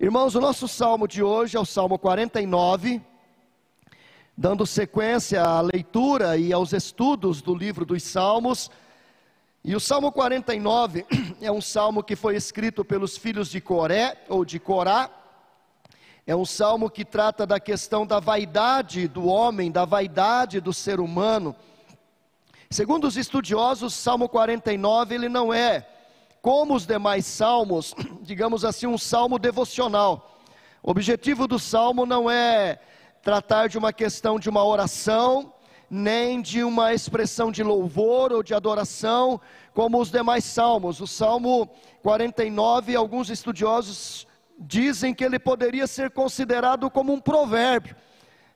Irmãos, 0.00 0.36
o 0.36 0.40
nosso 0.40 0.68
salmo 0.68 1.08
de 1.08 1.24
hoje 1.24 1.56
é 1.56 1.60
o 1.60 1.64
Salmo 1.64 1.98
49, 1.98 3.02
dando 4.36 4.64
sequência 4.64 5.42
à 5.42 5.60
leitura 5.60 6.36
e 6.36 6.52
aos 6.52 6.72
estudos 6.72 7.42
do 7.42 7.52
livro 7.52 7.84
dos 7.84 8.04
Salmos. 8.04 8.70
E 9.64 9.74
o 9.74 9.80
Salmo 9.80 10.12
49 10.12 11.04
é 11.42 11.50
um 11.50 11.60
salmo 11.60 12.04
que 12.04 12.14
foi 12.14 12.36
escrito 12.36 12.84
pelos 12.84 13.18
filhos 13.18 13.50
de 13.50 13.60
Coré 13.60 14.24
ou 14.28 14.44
de 14.44 14.60
Corá. 14.60 15.10
É 16.24 16.36
um 16.36 16.44
salmo 16.44 16.88
que 16.88 17.04
trata 17.04 17.44
da 17.44 17.58
questão 17.58 18.06
da 18.06 18.20
vaidade 18.20 19.08
do 19.08 19.26
homem, 19.26 19.68
da 19.68 19.84
vaidade 19.84 20.60
do 20.60 20.72
ser 20.72 21.00
humano. 21.00 21.56
Segundo 22.70 23.08
os 23.08 23.16
estudiosos, 23.16 23.94
Salmo 23.94 24.28
49 24.28 25.16
ele 25.16 25.28
não 25.28 25.52
é 25.52 25.84
como 26.42 26.74
os 26.74 26.86
demais 26.86 27.26
salmos, 27.26 27.94
digamos 28.22 28.64
assim, 28.64 28.86
um 28.86 28.98
salmo 28.98 29.38
devocional. 29.38 30.38
O 30.82 30.90
objetivo 30.90 31.46
do 31.46 31.58
salmo 31.58 32.06
não 32.06 32.30
é 32.30 32.78
tratar 33.22 33.68
de 33.68 33.76
uma 33.76 33.92
questão 33.92 34.38
de 34.38 34.48
uma 34.48 34.64
oração, 34.64 35.52
nem 35.90 36.40
de 36.40 36.62
uma 36.62 36.92
expressão 36.92 37.50
de 37.50 37.62
louvor 37.62 38.32
ou 38.32 38.42
de 38.42 38.54
adoração, 38.54 39.40
como 39.74 40.00
os 40.00 40.10
demais 40.10 40.44
salmos. 40.44 41.00
O 41.00 41.06
Salmo 41.06 41.68
49, 42.02 42.94
alguns 42.94 43.30
estudiosos 43.30 44.26
dizem 44.58 45.14
que 45.14 45.24
ele 45.24 45.38
poderia 45.38 45.86
ser 45.86 46.10
considerado 46.10 46.90
como 46.90 47.12
um 47.12 47.20
provérbio. 47.20 47.96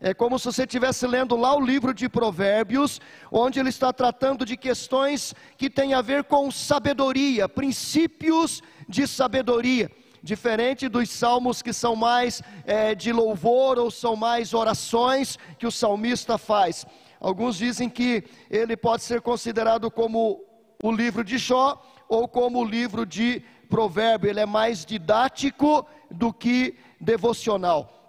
É 0.04 0.12
como 0.12 0.36
se 0.36 0.46
você 0.46 0.62
estivesse 0.64 1.06
lendo 1.06 1.36
lá 1.36 1.54
o 1.54 1.64
livro 1.64 1.94
de 1.94 2.08
Provérbios, 2.08 3.00
onde 3.30 3.60
ele 3.60 3.68
está 3.68 3.92
tratando 3.92 4.44
de 4.44 4.56
questões 4.56 5.32
que 5.56 5.70
têm 5.70 5.94
a 5.94 6.02
ver 6.02 6.24
com 6.24 6.50
sabedoria, 6.50 7.48
princípios 7.48 8.60
de 8.88 9.06
sabedoria. 9.06 9.88
Diferente 10.20 10.88
dos 10.88 11.08
salmos 11.08 11.62
que 11.62 11.72
são 11.72 11.94
mais 11.94 12.42
é, 12.64 12.96
de 12.96 13.12
louvor 13.12 13.78
ou 13.78 13.92
são 13.92 14.16
mais 14.16 14.52
orações 14.52 15.38
que 15.56 15.68
o 15.68 15.70
salmista 15.70 16.36
faz. 16.36 16.84
Alguns 17.20 17.56
dizem 17.56 17.88
que 17.88 18.24
ele 18.50 18.76
pode 18.76 19.04
ser 19.04 19.20
considerado 19.20 19.88
como 19.88 20.44
o 20.82 20.90
livro 20.90 21.22
de 21.22 21.38
Jó 21.38 21.80
ou 22.08 22.26
como 22.26 22.58
o 22.58 22.64
livro 22.64 23.06
de 23.06 23.40
Provérbio. 23.70 24.28
Ele 24.28 24.40
é 24.40 24.46
mais 24.46 24.84
didático 24.84 25.86
do 26.10 26.32
que 26.32 26.76
devocional. 27.00 28.01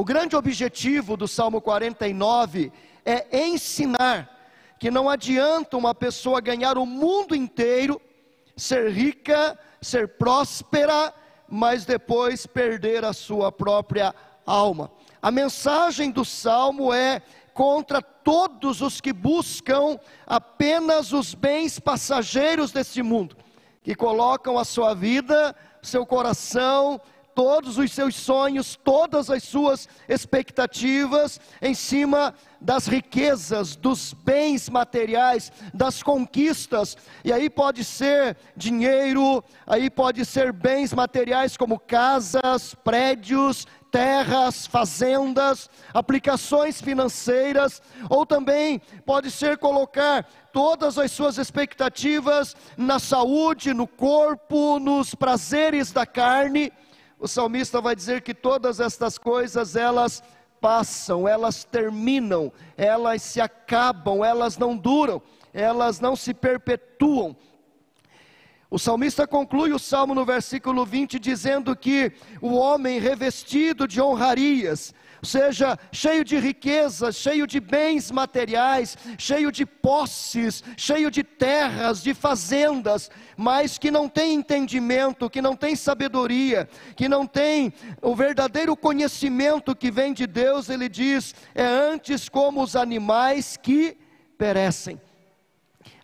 O 0.00 0.04
grande 0.04 0.34
objetivo 0.34 1.14
do 1.14 1.28
Salmo 1.28 1.60
49 1.60 2.72
é 3.04 3.44
ensinar 3.46 4.34
que 4.78 4.90
não 4.90 5.10
adianta 5.10 5.76
uma 5.76 5.94
pessoa 5.94 6.40
ganhar 6.40 6.78
o 6.78 6.86
mundo 6.86 7.36
inteiro, 7.36 8.00
ser 8.56 8.90
rica, 8.90 9.58
ser 9.78 10.08
próspera, 10.16 11.12
mas 11.46 11.84
depois 11.84 12.46
perder 12.46 13.04
a 13.04 13.12
sua 13.12 13.52
própria 13.52 14.14
alma. 14.46 14.90
A 15.20 15.30
mensagem 15.30 16.10
do 16.10 16.24
salmo 16.24 16.94
é 16.94 17.20
contra 17.52 18.00
todos 18.00 18.80
os 18.80 19.02
que 19.02 19.12
buscam 19.12 20.00
apenas 20.26 21.12
os 21.12 21.34
bens 21.34 21.78
passageiros 21.78 22.72
desse 22.72 23.02
mundo, 23.02 23.36
que 23.82 23.94
colocam 23.94 24.56
a 24.56 24.64
sua 24.64 24.94
vida, 24.94 25.54
seu 25.82 26.06
coração, 26.06 26.98
todos 27.40 27.78
os 27.78 27.90
seus 27.92 28.16
sonhos, 28.16 28.78
todas 28.84 29.30
as 29.30 29.42
suas 29.42 29.88
expectativas 30.06 31.40
em 31.62 31.72
cima 31.72 32.34
das 32.60 32.86
riquezas, 32.86 33.74
dos 33.76 34.12
bens 34.12 34.68
materiais, 34.68 35.50
das 35.72 36.02
conquistas. 36.02 36.98
E 37.24 37.32
aí 37.32 37.48
pode 37.48 37.82
ser 37.82 38.36
dinheiro, 38.54 39.42
aí 39.66 39.88
pode 39.88 40.22
ser 40.26 40.52
bens 40.52 40.92
materiais 40.92 41.56
como 41.56 41.78
casas, 41.78 42.74
prédios, 42.74 43.66
terras, 43.90 44.66
fazendas, 44.66 45.70
aplicações 45.94 46.78
financeiras, 46.78 47.80
ou 48.10 48.26
também 48.26 48.82
pode 49.06 49.30
ser 49.30 49.56
colocar 49.56 50.28
todas 50.52 50.98
as 50.98 51.10
suas 51.10 51.38
expectativas 51.38 52.54
na 52.76 52.98
saúde, 52.98 53.72
no 53.72 53.86
corpo, 53.86 54.78
nos 54.78 55.14
prazeres 55.14 55.90
da 55.90 56.04
carne 56.04 56.70
o 57.20 57.28
salmista 57.28 57.82
vai 57.82 57.94
dizer 57.94 58.22
que 58.22 58.32
todas 58.32 58.80
estas 58.80 59.18
coisas 59.18 59.76
elas 59.76 60.22
passam, 60.58 61.28
elas 61.28 61.64
terminam, 61.64 62.50
elas 62.76 63.20
se 63.22 63.40
acabam, 63.40 64.24
elas 64.24 64.56
não 64.56 64.74
duram, 64.74 65.22
elas 65.52 66.00
não 66.00 66.16
se 66.16 66.32
perpetuam. 66.32 67.36
O 68.70 68.78
salmista 68.78 69.26
conclui 69.26 69.72
o 69.72 69.78
salmo 69.78 70.14
no 70.14 70.24
versículo 70.24 70.86
20 70.86 71.18
dizendo 71.18 71.76
que 71.76 72.12
o 72.40 72.54
homem 72.54 72.98
revestido 72.98 73.86
de 73.86 74.00
honrarias, 74.00 74.94
seja 75.22 75.78
cheio 75.92 76.24
de 76.24 76.38
riquezas, 76.38 77.16
cheio 77.16 77.46
de 77.46 77.60
bens 77.60 78.10
materiais, 78.10 78.96
cheio 79.18 79.52
de 79.52 79.66
posses, 79.66 80.62
cheio 80.76 81.10
de 81.10 81.22
terras, 81.22 82.02
de 82.02 82.14
fazendas, 82.14 83.10
mas 83.36 83.78
que 83.78 83.90
não 83.90 84.08
tem 84.08 84.34
entendimento, 84.34 85.30
que 85.30 85.42
não 85.42 85.54
tem 85.54 85.76
sabedoria, 85.76 86.68
que 86.96 87.08
não 87.08 87.26
tem 87.26 87.72
o 88.02 88.14
verdadeiro 88.14 88.76
conhecimento 88.76 89.74
que 89.74 89.90
vem 89.90 90.12
de 90.12 90.26
Deus, 90.26 90.68
ele 90.68 90.88
diz: 90.88 91.34
é 91.54 91.64
antes 91.64 92.28
como 92.28 92.62
os 92.62 92.76
animais 92.76 93.56
que 93.56 93.96
perecem. 94.38 95.00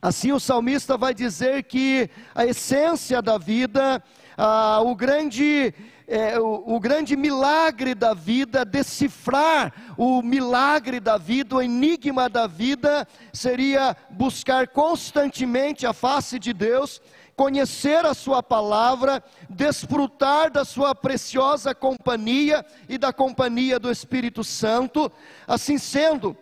Assim 0.01 0.31
o 0.31 0.39
salmista 0.39 0.97
vai 0.97 1.15
dizer 1.15 1.65
que 1.65 2.09
a 2.35 2.45
essência 2.45 3.21
da 3.23 3.39
vida, 3.39 4.03
ah, 4.37 4.81
o 4.83 4.95
grande 4.95 5.75
é, 6.07 6.39
o, 6.39 6.63
o, 6.77 6.79
grande 6.79 7.17
milagre 7.17 7.95
da 7.95 8.15
vida, 8.15 8.65
decifrar 8.65 9.73
o 9.97 10.23
milagre 10.23 11.01
da 11.01 11.19
vida, 11.19 11.57
o 11.57 11.63
enigma 11.63 12.29
da 12.29 12.47
vida, 12.47 13.07
seria 13.33 13.97
buscar 14.11 14.69
constantemente 14.69 15.85
a 15.85 15.93
face 15.93 16.39
de 16.39 16.53
Deus, 16.53 17.03
conhecer 17.35 18.07
a 18.07 18.15
Sua 18.15 18.41
palavra, 18.41 19.23
desfrutar 19.51 20.51
da 20.51 20.65
Sua 20.65 20.95
preciosa 20.95 21.75
companhia 21.75 22.65
e 22.89 22.97
da 22.97 23.13
companhia 23.13 23.79
do 23.79 23.91
Espírito 23.91 24.45
Santo. 24.45 25.11
Assim 25.47 25.77
sendo, 25.77 26.37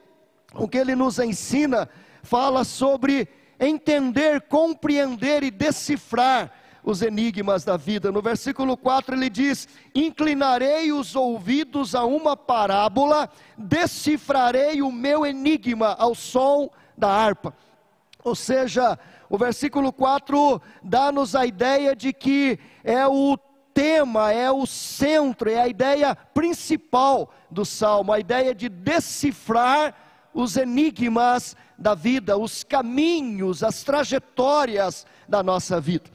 o 0.52 0.68
que 0.68 0.76
ele 0.76 0.94
nos 0.94 1.18
ensina 1.18 1.88
fala 2.22 2.64
sobre 2.64 3.28
entender, 3.58 4.42
compreender 4.42 5.42
e 5.42 5.50
decifrar 5.50 6.52
os 6.84 7.00
enigmas 7.00 7.64
da 7.64 7.76
vida. 7.76 8.12
No 8.12 8.20
versículo 8.20 8.76
4 8.76 9.14
ele 9.14 9.30
diz: 9.30 9.66
Inclinarei 9.94 10.92
os 10.92 11.16
ouvidos 11.16 11.94
a 11.94 12.04
uma 12.04 12.36
parábola, 12.36 13.28
decifrarei 13.56 14.82
o 14.82 14.92
meu 14.92 15.24
enigma 15.24 15.96
ao 15.98 16.14
som 16.14 16.68
da 16.96 17.08
harpa. 17.08 17.54
Ou 18.22 18.34
seja, 18.34 18.98
o 19.28 19.38
versículo 19.38 19.92
4 19.92 20.60
dá-nos 20.82 21.34
a 21.34 21.46
ideia 21.46 21.96
de 21.96 22.12
que 22.12 22.58
é 22.82 23.06
o 23.06 23.36
tema, 23.72 24.32
é 24.32 24.50
o 24.50 24.66
centro, 24.66 25.50
é 25.50 25.60
a 25.60 25.68
ideia 25.68 26.14
principal 26.14 27.32
do 27.50 27.64
salmo, 27.64 28.12
a 28.12 28.20
ideia 28.20 28.54
de 28.54 28.68
decifrar 28.68 29.94
os 30.32 30.56
enigmas 30.56 31.56
da 31.76 31.94
vida, 31.94 32.36
os 32.36 32.62
caminhos, 32.62 33.62
as 33.62 33.82
trajetórias 33.82 35.06
da 35.28 35.42
nossa 35.42 35.80
vida. 35.80 36.10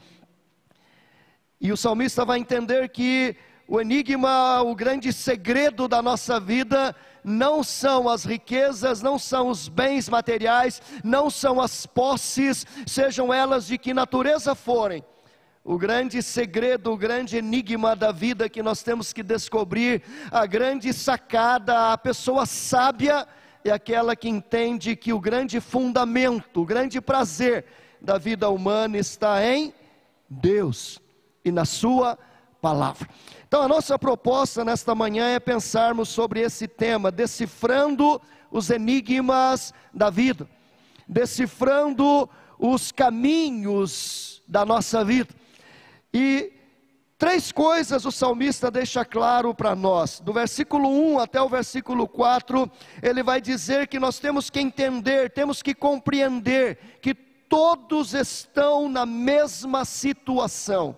E 1.70 1.72
o 1.72 1.76
salmista 1.76 2.24
vai 2.24 2.40
entender 2.40 2.88
que 2.88 3.36
o 3.68 3.80
enigma, 3.80 4.60
o 4.60 4.74
grande 4.74 5.12
segredo 5.12 5.86
da 5.86 6.02
nossa 6.02 6.40
vida, 6.40 6.96
não 7.22 7.62
são 7.62 8.08
as 8.08 8.24
riquezas, 8.24 9.00
não 9.02 9.16
são 9.16 9.46
os 9.46 9.68
bens 9.68 10.08
materiais, 10.08 10.82
não 11.04 11.30
são 11.30 11.60
as 11.60 11.86
posses, 11.86 12.66
sejam 12.84 13.32
elas 13.32 13.68
de 13.68 13.78
que 13.78 13.94
natureza 13.94 14.52
forem. 14.56 15.04
O 15.62 15.78
grande 15.78 16.20
segredo, 16.24 16.90
o 16.90 16.96
grande 16.96 17.36
enigma 17.36 17.94
da 17.94 18.10
vida 18.10 18.48
que 18.48 18.64
nós 18.64 18.82
temos 18.82 19.12
que 19.12 19.22
descobrir, 19.22 20.02
a 20.32 20.46
grande 20.46 20.92
sacada, 20.92 21.92
a 21.92 21.96
pessoa 21.96 22.46
sábia 22.46 23.28
é 23.64 23.70
aquela 23.70 24.16
que 24.16 24.28
entende 24.28 24.96
que 24.96 25.12
o 25.12 25.20
grande 25.20 25.60
fundamento, 25.60 26.62
o 26.62 26.66
grande 26.66 27.00
prazer 27.00 27.64
da 28.00 28.18
vida 28.18 28.50
humana 28.50 28.98
está 28.98 29.46
em 29.46 29.72
Deus 30.28 31.00
e 31.44 31.50
na 31.50 31.64
Sua 31.64 32.18
palavra. 32.60 33.08
Então, 33.46 33.62
a 33.62 33.68
nossa 33.68 33.98
proposta 33.98 34.64
nesta 34.64 34.94
manhã 34.94 35.28
é 35.28 35.40
pensarmos 35.40 36.08
sobre 36.08 36.40
esse 36.40 36.68
tema, 36.68 37.10
decifrando 37.10 38.20
os 38.50 38.70
enigmas 38.70 39.72
da 39.92 40.10
vida, 40.10 40.48
decifrando 41.08 42.28
os 42.58 42.92
caminhos 42.92 44.42
da 44.46 44.64
nossa 44.64 45.04
vida. 45.04 45.34
E 46.12 46.52
três 47.18 47.50
coisas 47.50 48.04
o 48.04 48.12
salmista 48.12 48.70
deixa 48.70 49.04
claro 49.04 49.54
para 49.54 49.74
nós. 49.74 50.20
Do 50.20 50.32
versículo 50.32 50.88
1 50.88 51.18
até 51.20 51.40
o 51.40 51.48
versículo 51.48 52.06
4, 52.06 52.70
ele 53.02 53.22
vai 53.22 53.40
dizer 53.40 53.88
que 53.88 53.98
nós 53.98 54.18
temos 54.18 54.50
que 54.50 54.60
entender, 54.60 55.30
temos 55.30 55.62
que 55.62 55.74
compreender 55.74 56.98
que 57.00 57.14
todos 57.14 58.14
estão 58.14 58.88
na 58.88 59.04
mesma 59.04 59.84
situação 59.84 60.96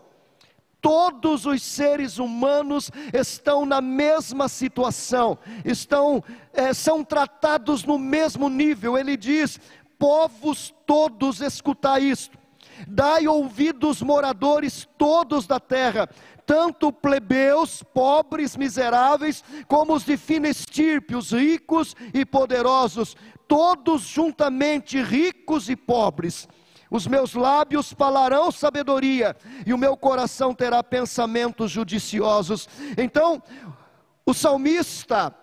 todos 0.82 1.46
os 1.46 1.62
seres 1.62 2.18
humanos 2.18 2.90
estão 3.14 3.64
na 3.64 3.80
mesma 3.80 4.48
situação, 4.48 5.38
estão 5.64 6.22
é, 6.52 6.74
são 6.74 7.04
tratados 7.04 7.84
no 7.84 7.98
mesmo 7.98 8.50
nível. 8.50 8.98
Ele 8.98 9.16
diz: 9.16 9.60
povos 9.96 10.74
todos 10.84 11.40
escutai 11.40 12.02
isto, 12.02 12.36
dai 12.88 13.28
ouvidos 13.28 14.02
moradores 14.02 14.88
todos 14.98 15.46
da 15.46 15.60
terra, 15.60 16.08
tanto 16.44 16.92
plebeus, 16.92 17.84
pobres, 17.94 18.56
miseráveis, 18.56 19.44
como 19.68 19.94
os 19.94 20.04
de 20.04 20.16
fina 20.16 20.48
estirpe, 20.48 21.14
os 21.14 21.30
ricos 21.30 21.94
e 22.12 22.26
poderosos, 22.26 23.16
todos 23.46 24.02
juntamente 24.02 25.00
ricos 25.00 25.70
e 25.70 25.76
pobres 25.76 26.48
os 26.92 27.06
meus 27.06 27.32
lábios 27.32 27.90
falarão 27.90 28.52
sabedoria, 28.52 29.34
e 29.64 29.72
o 29.72 29.78
meu 29.78 29.96
coração 29.96 30.54
terá 30.54 30.84
pensamentos 30.84 31.70
judiciosos. 31.70 32.68
Então, 32.98 33.42
o 34.26 34.34
salmista 34.34 35.34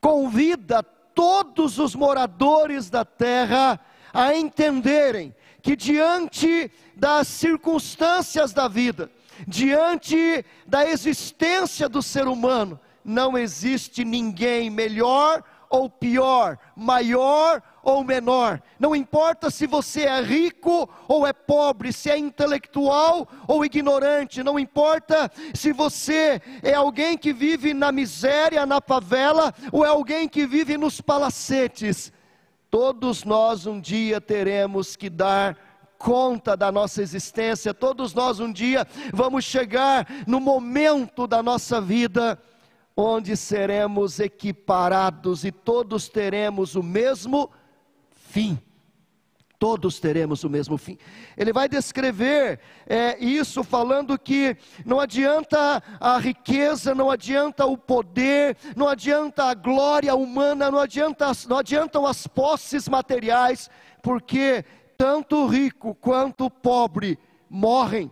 convida 0.00 0.80
todos 0.84 1.80
os 1.80 1.96
moradores 1.96 2.88
da 2.88 3.04
terra 3.04 3.80
a 4.14 4.36
entenderem 4.36 5.34
que 5.60 5.74
diante 5.74 6.70
das 6.94 7.26
circunstâncias 7.26 8.52
da 8.52 8.68
vida, 8.68 9.10
diante 9.48 10.44
da 10.64 10.88
existência 10.88 11.88
do 11.88 12.00
ser 12.00 12.28
humano, 12.28 12.78
não 13.04 13.36
existe 13.36 14.04
ninguém 14.04 14.70
melhor 14.70 15.42
ou 15.68 15.90
pior, 15.90 16.56
maior 16.76 17.60
ou 17.82 18.04
menor, 18.04 18.62
não 18.78 18.94
importa 18.94 19.50
se 19.50 19.66
você 19.66 20.02
é 20.02 20.20
rico 20.20 20.88
ou 21.08 21.26
é 21.26 21.32
pobre, 21.32 21.92
se 21.92 22.08
é 22.08 22.16
intelectual 22.16 23.28
ou 23.48 23.64
ignorante, 23.64 24.42
não 24.42 24.58
importa 24.58 25.30
se 25.52 25.72
você 25.72 26.40
é 26.62 26.74
alguém 26.74 27.18
que 27.18 27.32
vive 27.32 27.74
na 27.74 27.90
miséria, 27.90 28.64
na 28.64 28.80
favela, 28.80 29.52
ou 29.72 29.84
é 29.84 29.88
alguém 29.88 30.28
que 30.28 30.46
vive 30.46 30.78
nos 30.78 31.00
palacetes, 31.00 32.12
todos 32.70 33.24
nós 33.24 33.66
um 33.66 33.80
dia 33.80 34.20
teremos 34.20 34.94
que 34.94 35.10
dar 35.10 35.58
conta 35.98 36.56
da 36.56 36.70
nossa 36.70 37.02
existência, 37.02 37.74
todos 37.74 38.14
nós 38.14 38.38
um 38.38 38.52
dia 38.52 38.86
vamos 39.12 39.44
chegar 39.44 40.06
no 40.26 40.40
momento 40.40 41.26
da 41.26 41.42
nossa 41.42 41.80
vida 41.80 42.38
onde 42.96 43.36
seremos 43.36 44.20
equiparados 44.20 45.44
e 45.44 45.50
todos 45.50 46.08
teremos 46.08 46.74
o 46.74 46.82
mesmo 46.82 47.50
fim. 48.32 48.58
Todos 49.58 50.00
teremos 50.00 50.42
o 50.42 50.50
mesmo 50.50 50.76
fim. 50.76 50.98
Ele 51.36 51.52
vai 51.52 51.68
descrever 51.68 52.58
é, 52.84 53.16
isso 53.22 53.62
falando 53.62 54.18
que 54.18 54.56
não 54.84 54.98
adianta 54.98 55.80
a 56.00 56.18
riqueza, 56.18 56.96
não 56.96 57.08
adianta 57.10 57.64
o 57.64 57.78
poder, 57.78 58.56
não 58.74 58.88
adianta 58.88 59.44
a 59.44 59.54
glória 59.54 60.14
humana, 60.16 60.68
não, 60.68 60.80
adianta, 60.80 61.30
não 61.48 61.58
adiantam 61.58 62.06
as 62.06 62.26
posses 62.26 62.88
materiais, 62.88 63.70
porque 64.02 64.64
tanto 64.96 65.36
o 65.36 65.46
rico 65.46 65.94
quanto 65.94 66.46
o 66.46 66.50
pobre 66.50 67.16
morrem 67.48 68.10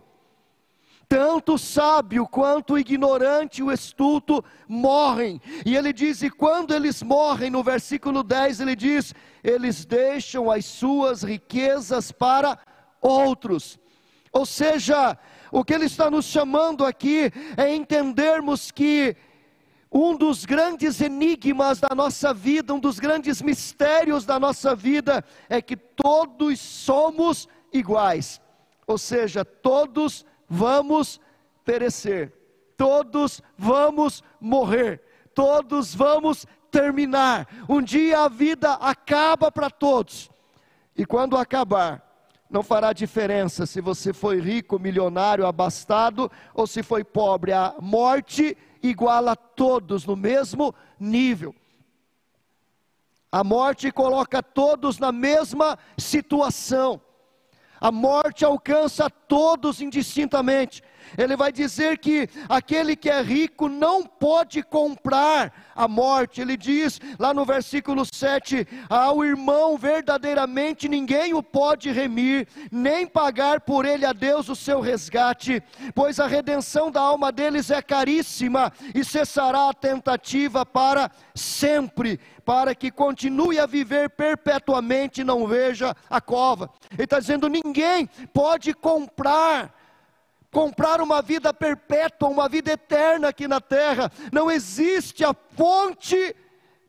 tanto 1.11 1.55
o 1.55 1.57
sábio 1.57 2.25
quanto 2.25 2.75
o 2.75 2.79
ignorante, 2.79 3.61
o 3.61 3.69
estulto, 3.69 4.41
morrem. 4.65 5.41
E 5.65 5.75
ele 5.75 5.91
diz: 5.91 6.21
e 6.21 6.29
quando 6.29 6.73
eles 6.73 7.03
morrem, 7.03 7.49
no 7.49 7.61
versículo 7.61 8.23
10, 8.23 8.61
ele 8.61 8.77
diz: 8.77 9.13
eles 9.43 9.83
deixam 9.83 10.49
as 10.49 10.63
suas 10.63 11.21
riquezas 11.21 12.13
para 12.13 12.57
outros. 13.01 13.77
Ou 14.31 14.45
seja, 14.45 15.17
o 15.51 15.65
que 15.65 15.73
ele 15.73 15.87
está 15.87 16.09
nos 16.09 16.27
chamando 16.27 16.85
aqui 16.85 17.29
é 17.57 17.75
entendermos 17.75 18.71
que 18.71 19.13
um 19.91 20.15
dos 20.15 20.45
grandes 20.45 21.01
enigmas 21.01 21.81
da 21.81 21.93
nossa 21.93 22.33
vida, 22.33 22.73
um 22.73 22.79
dos 22.79 23.01
grandes 23.01 23.41
mistérios 23.41 24.23
da 24.23 24.39
nossa 24.39 24.73
vida, 24.73 25.25
é 25.49 25.61
que 25.61 25.75
todos 25.75 26.57
somos 26.61 27.49
iguais. 27.73 28.39
Ou 28.87 28.97
seja, 28.97 29.43
todos 29.43 30.25
vamos 30.51 31.21
perecer, 31.63 32.33
todos 32.75 33.41
vamos 33.57 34.21
morrer, 34.37 35.01
todos 35.33 35.95
vamos 35.95 36.45
terminar. 36.69 37.47
Um 37.69 37.81
dia 37.81 38.25
a 38.25 38.27
vida 38.27 38.73
acaba 38.73 39.49
para 39.49 39.69
todos, 39.69 40.29
e 40.93 41.05
quando 41.05 41.37
acabar, 41.37 42.05
não 42.49 42.61
fará 42.61 42.91
diferença 42.91 43.65
se 43.65 43.79
você 43.79 44.11
foi 44.11 44.41
rico, 44.41 44.77
milionário, 44.77 45.47
abastado 45.47 46.29
ou 46.53 46.67
se 46.67 46.83
foi 46.83 47.01
pobre, 47.01 47.53
a 47.53 47.75
morte 47.79 48.57
iguala 48.83 49.37
todos 49.37 50.05
no 50.05 50.17
mesmo 50.17 50.75
nível. 50.99 51.55
A 53.31 53.41
morte 53.41 53.89
coloca 53.89 54.43
todos 54.43 54.99
na 54.99 55.13
mesma 55.13 55.79
situação. 55.97 56.99
A 57.81 57.91
morte 57.91 58.45
alcança 58.45 59.09
todos 59.09 59.81
indistintamente. 59.81 60.83
Ele 61.17 61.35
vai 61.35 61.51
dizer 61.51 61.97
que 61.97 62.27
aquele 62.47 62.95
que 62.95 63.09
é 63.09 63.21
rico 63.21 63.67
não 63.67 64.03
pode 64.03 64.63
comprar 64.63 65.71
a 65.75 65.87
morte. 65.87 66.41
Ele 66.41 66.55
diz 66.55 66.99
lá 67.17 67.33
no 67.33 67.45
versículo 67.45 68.03
7: 68.05 68.67
Ao 68.89 69.23
irmão 69.23 69.77
verdadeiramente 69.77 70.87
ninguém 70.87 71.33
o 71.33 71.43
pode 71.43 71.91
remir, 71.91 72.47
nem 72.71 73.07
pagar 73.07 73.61
por 73.61 73.85
ele 73.85 74.05
a 74.05 74.13
Deus 74.13 74.49
o 74.49 74.55
seu 74.55 74.79
resgate, 74.79 75.61
pois 75.93 76.19
a 76.19 76.27
redenção 76.27 76.91
da 76.91 77.01
alma 77.01 77.31
deles 77.31 77.69
é 77.69 77.81
caríssima 77.81 78.71
e 78.93 79.03
cessará 79.03 79.69
a 79.69 79.73
tentativa 79.73 80.65
para 80.65 81.11
sempre, 81.33 82.19
para 82.45 82.75
que 82.75 82.91
continue 82.91 83.59
a 83.59 83.65
viver 83.65 84.09
perpetuamente 84.09 85.21
e 85.21 85.25
não 85.25 85.47
veja 85.47 85.95
a 86.09 86.21
cova. 86.21 86.69
Ele 86.91 87.03
está 87.03 87.19
dizendo: 87.19 87.47
ninguém 87.47 88.07
pode 88.33 88.73
comprar 88.73 89.80
comprar 90.51 91.01
uma 91.01 91.21
vida 91.21 91.53
perpétua, 91.53 92.29
uma 92.29 92.49
vida 92.49 92.71
eterna 92.73 93.29
aqui 93.29 93.47
na 93.47 93.61
terra. 93.61 94.11
Não 94.31 94.51
existe 94.51 95.23
a 95.23 95.33
fonte 95.33 96.35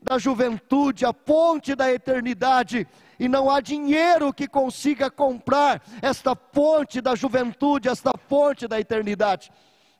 da 0.01 0.19
juventude, 0.19 1.05
a 1.05 1.13
fonte 1.13 1.73
da 1.73 1.91
eternidade, 1.91 2.85
e 3.17 3.29
não 3.29 3.49
há 3.49 3.61
dinheiro 3.61 4.33
que 4.33 4.47
consiga 4.47 5.09
comprar 5.09 5.81
esta 6.01 6.35
fonte 6.35 6.99
da 6.99 7.15
juventude, 7.15 7.87
esta 7.87 8.11
fonte 8.27 8.67
da 8.67 8.79
eternidade. 8.79 9.49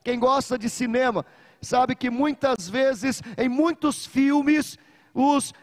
Quem 0.04 0.20
gosta 0.20 0.58
de 0.58 0.70
cinema 0.70 1.26
sabe 1.62 1.96
que 1.96 2.10
muitas 2.10 2.70
vezes, 2.70 3.22
em 3.38 3.48
muitos 3.48 4.06
filmes, 4.06 4.78
os 5.14 5.54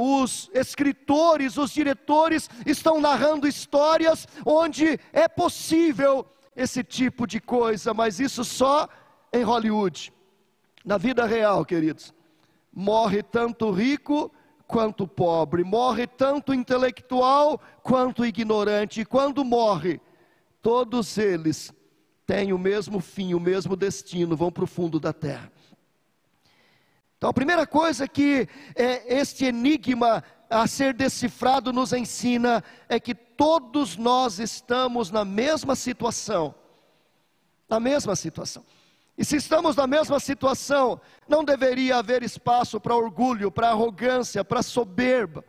os 0.00 0.50
escritores, 0.54 1.58
os 1.58 1.70
diretores 1.72 2.48
estão 2.64 2.98
narrando 2.98 3.46
histórias 3.46 4.26
onde 4.46 4.98
é 5.12 5.28
possível 5.28 6.26
esse 6.54 6.84
tipo 6.84 7.26
de 7.26 7.40
coisa, 7.40 7.94
mas 7.94 8.20
isso 8.20 8.44
só 8.44 8.88
em 9.32 9.42
Hollywood. 9.42 10.12
Na 10.84 10.98
vida 10.98 11.24
real, 11.24 11.64
queridos, 11.64 12.12
morre 12.72 13.22
tanto 13.22 13.70
rico 13.70 14.32
quanto 14.66 15.06
pobre, 15.06 15.62
morre 15.64 16.06
tanto 16.06 16.54
intelectual 16.54 17.60
quanto 17.82 18.24
ignorante, 18.24 19.02
e 19.02 19.04
quando 19.04 19.44
morre, 19.44 20.00
todos 20.60 21.18
eles 21.18 21.72
têm 22.26 22.52
o 22.52 22.58
mesmo 22.58 23.00
fim, 23.00 23.34
o 23.34 23.40
mesmo 23.40 23.76
destino, 23.76 24.36
vão 24.36 24.50
para 24.50 24.64
o 24.64 24.66
fundo 24.66 24.98
da 24.98 25.12
terra. 25.12 25.52
Então, 27.18 27.30
a 27.30 27.34
primeira 27.34 27.66
coisa 27.66 28.08
que 28.08 28.48
é, 28.74 29.18
este 29.18 29.44
enigma 29.44 30.24
a 30.50 30.66
ser 30.66 30.92
decifrado 30.92 31.72
nos 31.72 31.92
ensina 31.92 32.64
é 32.88 32.98
que 32.98 33.14
todos 33.42 33.96
nós 33.96 34.38
estamos 34.38 35.10
na 35.10 35.24
mesma 35.24 35.74
situação. 35.74 36.54
Na 37.68 37.80
mesma 37.80 38.14
situação. 38.14 38.64
E 39.18 39.24
se 39.24 39.34
estamos 39.34 39.74
na 39.74 39.84
mesma 39.84 40.20
situação, 40.20 41.00
não 41.28 41.42
deveria 41.42 41.96
haver 41.96 42.22
espaço 42.22 42.80
para 42.80 42.94
orgulho, 42.94 43.50
para 43.50 43.70
arrogância, 43.70 44.44
para 44.44 44.62
soberba. 44.62 45.44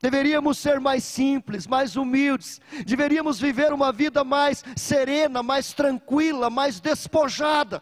Deveríamos 0.00 0.58
ser 0.58 0.80
mais 0.80 1.04
simples, 1.04 1.68
mais 1.68 1.94
humildes, 1.94 2.60
deveríamos 2.84 3.38
viver 3.38 3.72
uma 3.72 3.92
vida 3.92 4.24
mais 4.24 4.64
serena, 4.74 5.40
mais 5.40 5.72
tranquila, 5.72 6.50
mais 6.50 6.80
despojada. 6.80 7.80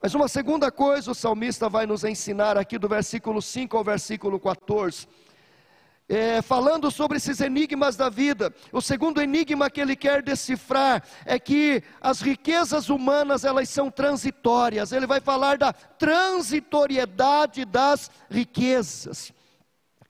Mas 0.00 0.14
uma 0.14 0.28
segunda 0.28 0.70
coisa 0.70 1.10
o 1.10 1.16
salmista 1.16 1.68
vai 1.68 1.84
nos 1.84 2.04
ensinar 2.04 2.56
aqui 2.56 2.78
do 2.78 2.88
versículo 2.88 3.42
5 3.42 3.76
ao 3.76 3.82
versículo 3.82 4.38
14. 4.38 5.08
É, 6.12 6.42
falando 6.42 6.90
sobre 6.90 7.18
esses 7.18 7.40
enigmas 7.40 7.94
da 7.96 8.08
vida, 8.08 8.52
o 8.72 8.80
segundo 8.80 9.22
enigma 9.22 9.70
que 9.70 9.80
ele 9.80 9.94
quer 9.94 10.24
decifrar 10.24 11.04
é 11.24 11.38
que 11.38 11.84
as 12.00 12.20
riquezas 12.20 12.88
humanas 12.88 13.44
elas 13.44 13.68
são 13.68 13.92
transitórias. 13.92 14.90
Ele 14.90 15.06
vai 15.06 15.20
falar 15.20 15.56
da 15.56 15.72
transitoriedade 15.72 17.64
das 17.64 18.10
riquezas. 18.28 19.32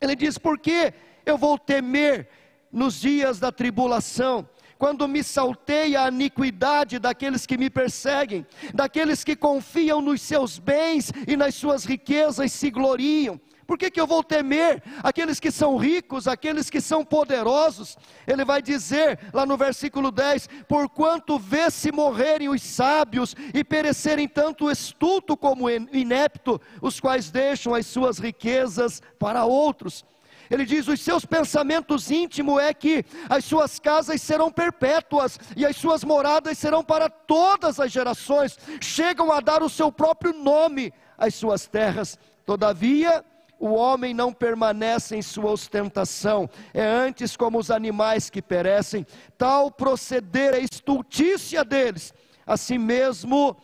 Ele 0.00 0.16
diz: 0.16 0.38
por 0.38 0.58
que 0.58 0.94
eu 1.26 1.36
vou 1.36 1.58
temer 1.58 2.30
nos 2.72 2.98
dias 2.98 3.38
da 3.38 3.52
tribulação? 3.52 4.48
quando 4.78 5.06
me 5.06 5.22
salteia 5.22 6.04
a 6.04 6.08
iniquidade 6.08 6.98
daqueles 6.98 7.44
que 7.44 7.58
me 7.58 7.68
perseguem, 7.68 8.46
daqueles 8.72 9.22
que 9.22 9.36
confiam 9.36 10.00
nos 10.00 10.22
seus 10.22 10.58
bens 10.58 11.12
e 11.28 11.36
nas 11.36 11.54
suas 11.54 11.84
riquezas 11.84 12.50
se 12.50 12.70
gloriam. 12.70 13.38
Por 13.70 13.78
que, 13.78 13.88
que 13.88 14.00
eu 14.00 14.06
vou 14.08 14.24
temer 14.24 14.82
aqueles 15.00 15.38
que 15.38 15.48
são 15.48 15.76
ricos, 15.76 16.26
aqueles 16.26 16.68
que 16.68 16.80
são 16.80 17.04
poderosos? 17.04 17.96
Ele 18.26 18.44
vai 18.44 18.60
dizer 18.60 19.16
lá 19.32 19.46
no 19.46 19.56
versículo 19.56 20.10
10: 20.10 20.48
Porquanto 20.66 21.38
vê-se 21.38 21.92
morrerem 21.92 22.48
os 22.48 22.62
sábios 22.62 23.36
e 23.54 23.62
perecerem 23.62 24.26
tanto 24.26 24.68
estulto 24.68 25.36
como 25.36 25.66
o 25.66 25.70
inepto, 25.70 26.60
os 26.82 26.98
quais 26.98 27.30
deixam 27.30 27.72
as 27.72 27.86
suas 27.86 28.18
riquezas 28.18 29.00
para 29.20 29.44
outros. 29.44 30.04
Ele 30.50 30.64
diz: 30.64 30.88
os 30.88 31.00
seus 31.00 31.24
pensamentos 31.24 32.10
íntimos 32.10 32.60
é 32.60 32.74
que 32.74 33.04
as 33.28 33.44
suas 33.44 33.78
casas 33.78 34.20
serão 34.20 34.50
perpétuas 34.50 35.38
e 35.56 35.64
as 35.64 35.76
suas 35.76 36.02
moradas 36.02 36.58
serão 36.58 36.82
para 36.82 37.08
todas 37.08 37.78
as 37.78 37.92
gerações. 37.92 38.58
Chegam 38.80 39.30
a 39.30 39.38
dar 39.38 39.62
o 39.62 39.68
seu 39.68 39.92
próprio 39.92 40.32
nome 40.32 40.92
às 41.16 41.36
suas 41.36 41.68
terras. 41.68 42.18
Todavia, 42.44 43.24
o 43.60 43.74
homem 43.74 44.14
não 44.14 44.32
permanece 44.32 45.14
em 45.14 45.20
sua 45.20 45.50
ostentação, 45.50 46.48
é 46.72 46.82
antes 46.82 47.36
como 47.36 47.58
os 47.58 47.70
animais 47.70 48.30
que 48.30 48.40
perecem, 48.40 49.06
tal 49.36 49.70
proceder 49.70 50.54
é 50.54 50.60
estultícia 50.60 51.62
deles. 51.62 52.14
Assim 52.46 52.78
mesmo, 52.78 53.54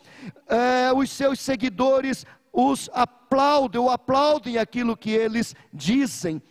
é, 0.47 0.93
os 0.93 1.09
seus 1.09 1.39
seguidores 1.39 2.25
os 2.53 2.89
aplaudem 2.93 3.81
ou 3.81 3.89
aplaudem 3.89 4.57
aquilo 4.57 4.95
que 4.95 5.09
eles 5.09 5.55
dizem 5.73 6.41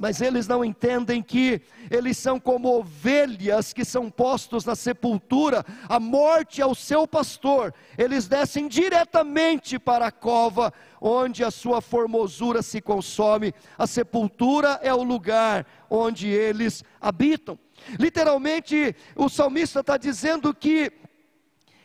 mas 0.00 0.22
eles 0.22 0.48
não 0.48 0.64
entendem 0.64 1.22
que 1.22 1.60
eles 1.90 2.16
são 2.16 2.40
como 2.40 2.74
ovelhas 2.74 3.74
que 3.74 3.84
são 3.84 4.10
postos 4.10 4.64
na 4.64 4.74
sepultura, 4.74 5.62
a 5.86 6.00
morte 6.00 6.62
é 6.62 6.64
o 6.64 6.74
seu 6.74 7.06
pastor, 7.06 7.74
eles 7.98 8.26
descem 8.26 8.66
diretamente 8.66 9.78
para 9.78 10.06
a 10.06 10.10
cova, 10.10 10.72
onde 11.02 11.44
a 11.44 11.50
sua 11.50 11.82
formosura 11.82 12.62
se 12.62 12.80
consome, 12.80 13.52
a 13.76 13.86
sepultura 13.86 14.80
é 14.82 14.94
o 14.94 15.02
lugar 15.02 15.66
onde 15.90 16.28
eles 16.28 16.82
habitam. 16.98 17.58
Literalmente, 17.98 18.96
o 19.14 19.28
salmista 19.28 19.80
está 19.80 19.98
dizendo 19.98 20.54
que 20.54 20.90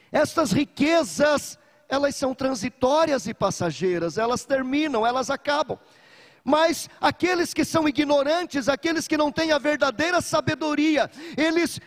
estas 0.10 0.54
riquezas, 0.54 1.60
elas 1.90 2.16
são 2.16 2.34
transitórias 2.34 3.28
e 3.28 3.34
passageiras, 3.34 4.18
elas 4.18 4.46
terminam, 4.46 5.06
elas 5.06 5.30
acabam. 5.30 5.78
Mas 6.46 6.88
aqueles 7.02 7.56
que 7.56 7.66
são 7.66 7.90
ignorantes, 7.90 8.70
aqueles 8.70 9.08
que 9.08 9.18
não 9.18 9.32
têm 9.32 9.52
a 9.52 9.58
verdadeira 9.58 10.22
sabedoria, 10.22 11.10
eles 11.36 11.82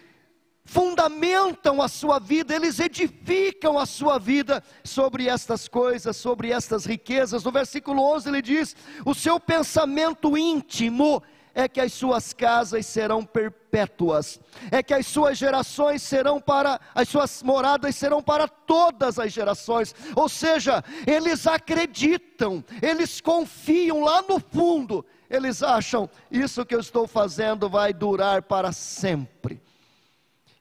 fundamentam 0.65 1.81
a 1.81 1.87
sua 1.87 2.19
vida, 2.19 2.55
eles 2.55 2.81
edificam 2.81 3.79
a 3.79 3.87
sua 3.87 4.19
vida 4.19 4.63
sobre 4.83 5.29
estas 5.29 5.69
coisas, 5.69 6.17
sobre 6.17 6.51
estas 6.51 6.85
riquezas. 6.85 7.45
No 7.45 7.53
versículo 7.53 8.03
11 8.03 8.29
ele 8.29 8.43
diz: 8.43 8.75
O 9.07 9.15
seu 9.15 9.39
pensamento 9.39 10.37
íntimo 10.37 11.23
é 11.55 11.69
que 11.69 11.81
as 11.81 11.93
suas 11.93 12.33
casas 12.33 12.85
serão 12.85 13.25
perpétuas, 13.71 14.41
é 14.71 14.83
que 14.83 14.95
as 14.95 15.07
suas 15.07 15.39
gerações 15.39 16.03
serão 16.03 16.41
para, 16.41 16.81
as 16.95 17.09
suas 17.09 17.43
moradas 17.43 17.95
serão 17.97 18.23
para 18.23 18.49
todas 18.49 19.19
as 19.19 19.33
gerações. 19.33 19.95
Ou 20.17 20.29
seja, 20.29 20.83
eles 21.07 21.47
acreditam, 21.47 22.65
eles 22.83 23.21
confiam 23.21 24.03
lá 24.03 24.23
no 24.23 24.41
fundo, 24.41 25.05
eles 25.31 25.63
acham 25.63 26.09
isso 26.31 26.65
que 26.65 26.75
eu 26.75 26.81
estou 26.81 27.07
fazendo 27.07 27.69
vai 27.69 27.93
durar 27.93 28.43
para 28.43 28.73
sempre. 28.73 29.61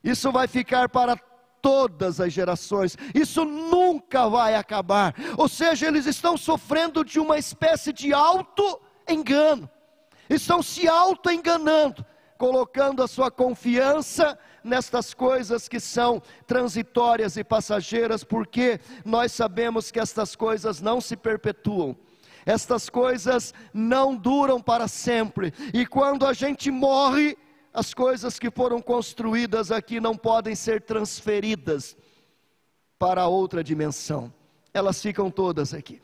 Isso 0.04 0.32
vai 0.32 0.48
ficar 0.48 0.90
para 0.90 1.18
todas 1.62 2.22
as 2.22 2.32
gerações. 2.32 2.98
Isso 3.14 3.44
nunca 3.44 4.30
vai 4.30 4.56
acabar. 4.56 5.14
Ou 5.38 5.50
seja, 5.50 5.88
eles 5.88 6.06
estão 6.06 6.38
sofrendo 6.38 7.04
de 7.04 7.20
uma 7.20 7.38
espécie 7.38 7.92
de 7.92 8.14
auto 8.14 8.80
engano 9.10 9.70
estão 10.30 10.62
se 10.62 10.88
auto-enganando, 10.88 12.06
colocando 12.38 13.02
a 13.02 13.08
sua 13.08 13.32
confiança 13.32 14.38
nestas 14.64 15.14
coisas 15.14 15.68
que 15.68 15.80
são 15.80 16.22
transitórias 16.46 17.38
e 17.38 17.44
passageiras, 17.44 18.24
porque 18.24 18.80
nós 19.04 19.32
sabemos 19.32 19.92
que 19.92 20.00
estas 20.00 20.36
coisas 20.36 20.82
não 20.82 21.02
se 21.02 21.16
perpetuam. 21.16 21.96
Estas 22.46 22.90
coisas 22.90 23.54
não 23.74 24.16
duram 24.16 24.62
para 24.62 24.88
sempre, 24.88 25.54
e 25.74 25.86
quando 25.86 26.26
a 26.26 26.32
gente 26.32 26.72
morre, 26.72 27.38
as 27.74 27.94
coisas 27.94 28.40
que 28.40 28.50
foram 28.50 28.82
construídas 28.82 29.70
aqui 29.70 30.00
não 30.00 30.16
podem 30.16 30.56
ser 30.56 30.82
transferidas 30.82 31.98
para 32.98 33.28
outra 33.28 33.64
dimensão, 33.64 34.34
elas 34.74 35.02
ficam 35.02 35.30
todas 35.30 35.74
aqui. 35.74 36.02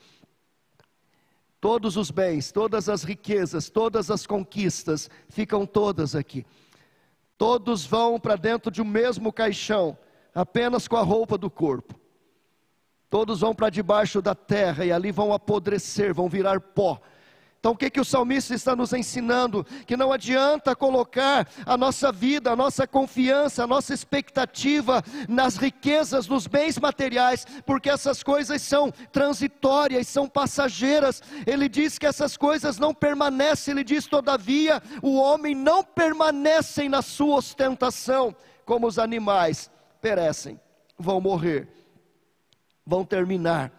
Todos 1.63 1.95
os 1.95 2.11
bens, 2.11 2.51
todas 2.51 2.89
as 2.89 3.03
riquezas, 3.03 3.69
todas 3.69 4.11
as 4.11 4.27
conquistas 4.27 5.09
ficam 5.29 5.65
todas 5.65 6.13
aqui. 6.13 6.45
Todos 7.37 7.85
vão 7.85 8.19
para 8.19 8.35
dentro 8.35 8.69
de 8.69 8.81
um 8.81 8.85
mesmo 8.85 9.31
caixão, 9.31 9.97
apenas 10.35 10.89
com 10.89 10.97
a 10.97 11.01
roupa 11.01 11.37
do 11.37 11.49
corpo. 11.49 11.97
Todos 13.09 13.39
vão 13.39 13.55
para 13.55 13.69
debaixo 13.69 14.21
da 14.21 14.35
terra 14.35 14.83
e 14.83 14.91
ali 14.91 15.09
vão 15.09 15.31
apodrecer, 15.31 16.13
vão 16.13 16.27
virar 16.27 16.59
pó. 16.59 16.99
Então, 17.63 17.71
o 17.71 17.77
que, 17.77 17.89
que 17.89 18.01
o 18.01 18.03
salmista 18.03 18.53
está 18.53 18.75
nos 18.75 18.91
ensinando? 18.91 19.65
Que 19.87 19.95
não 19.95 20.11
adianta 20.11 20.75
colocar 20.75 21.47
a 21.65 21.77
nossa 21.77 22.11
vida, 22.11 22.51
a 22.51 22.57
nossa 22.57 22.85
confiança, 22.85 23.63
a 23.63 23.67
nossa 23.67 23.93
expectativa 23.93 25.01
nas 25.29 25.55
riquezas, 25.55 26.27
nos 26.27 26.45
bens 26.45 26.77
materiais, 26.77 27.47
porque 27.65 27.89
essas 27.89 28.21
coisas 28.21 28.61
são 28.61 28.91
transitórias, 29.13 30.09
são 30.09 30.27
passageiras. 30.27 31.23
Ele 31.47 31.69
diz 31.69 31.97
que 31.97 32.05
essas 32.05 32.35
coisas 32.35 32.77
não 32.77 32.93
permanecem, 32.93 33.71
ele 33.71 33.85
diz, 33.85 34.07
todavia, 34.07 34.83
o 35.01 35.15
homem 35.15 35.55
não 35.55 35.85
permanece 35.85 36.89
na 36.89 37.01
sua 37.01 37.37
ostentação, 37.37 38.35
como 38.65 38.87
os 38.87 38.99
animais 38.99 39.71
perecem, 40.01 40.59
vão 40.99 41.21
morrer, 41.21 41.69
vão 42.85 43.05
terminar 43.05 43.71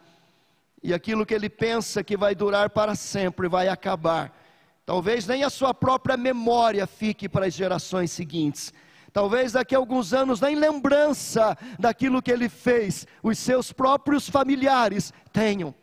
e 0.84 0.92
aquilo 0.92 1.24
que 1.24 1.32
ele 1.32 1.48
pensa 1.48 2.04
que 2.04 2.14
vai 2.14 2.34
durar 2.34 2.68
para 2.68 2.94
sempre 2.94 3.48
vai 3.48 3.68
acabar. 3.68 4.38
Talvez 4.84 5.26
nem 5.26 5.42
a 5.42 5.48
sua 5.48 5.72
própria 5.72 6.14
memória 6.14 6.86
fique 6.86 7.26
para 7.26 7.46
as 7.46 7.54
gerações 7.54 8.12
seguintes. 8.12 8.70
Talvez 9.10 9.52
daqui 9.52 9.74
a 9.74 9.78
alguns 9.78 10.12
anos, 10.12 10.42
nem 10.42 10.54
lembrança 10.54 11.56
daquilo 11.78 12.20
que 12.20 12.30
ele 12.30 12.50
fez, 12.50 13.06
os 13.22 13.38
seus 13.38 13.72
próprios 13.72 14.28
familiares 14.28 15.10
tenham. 15.32 15.74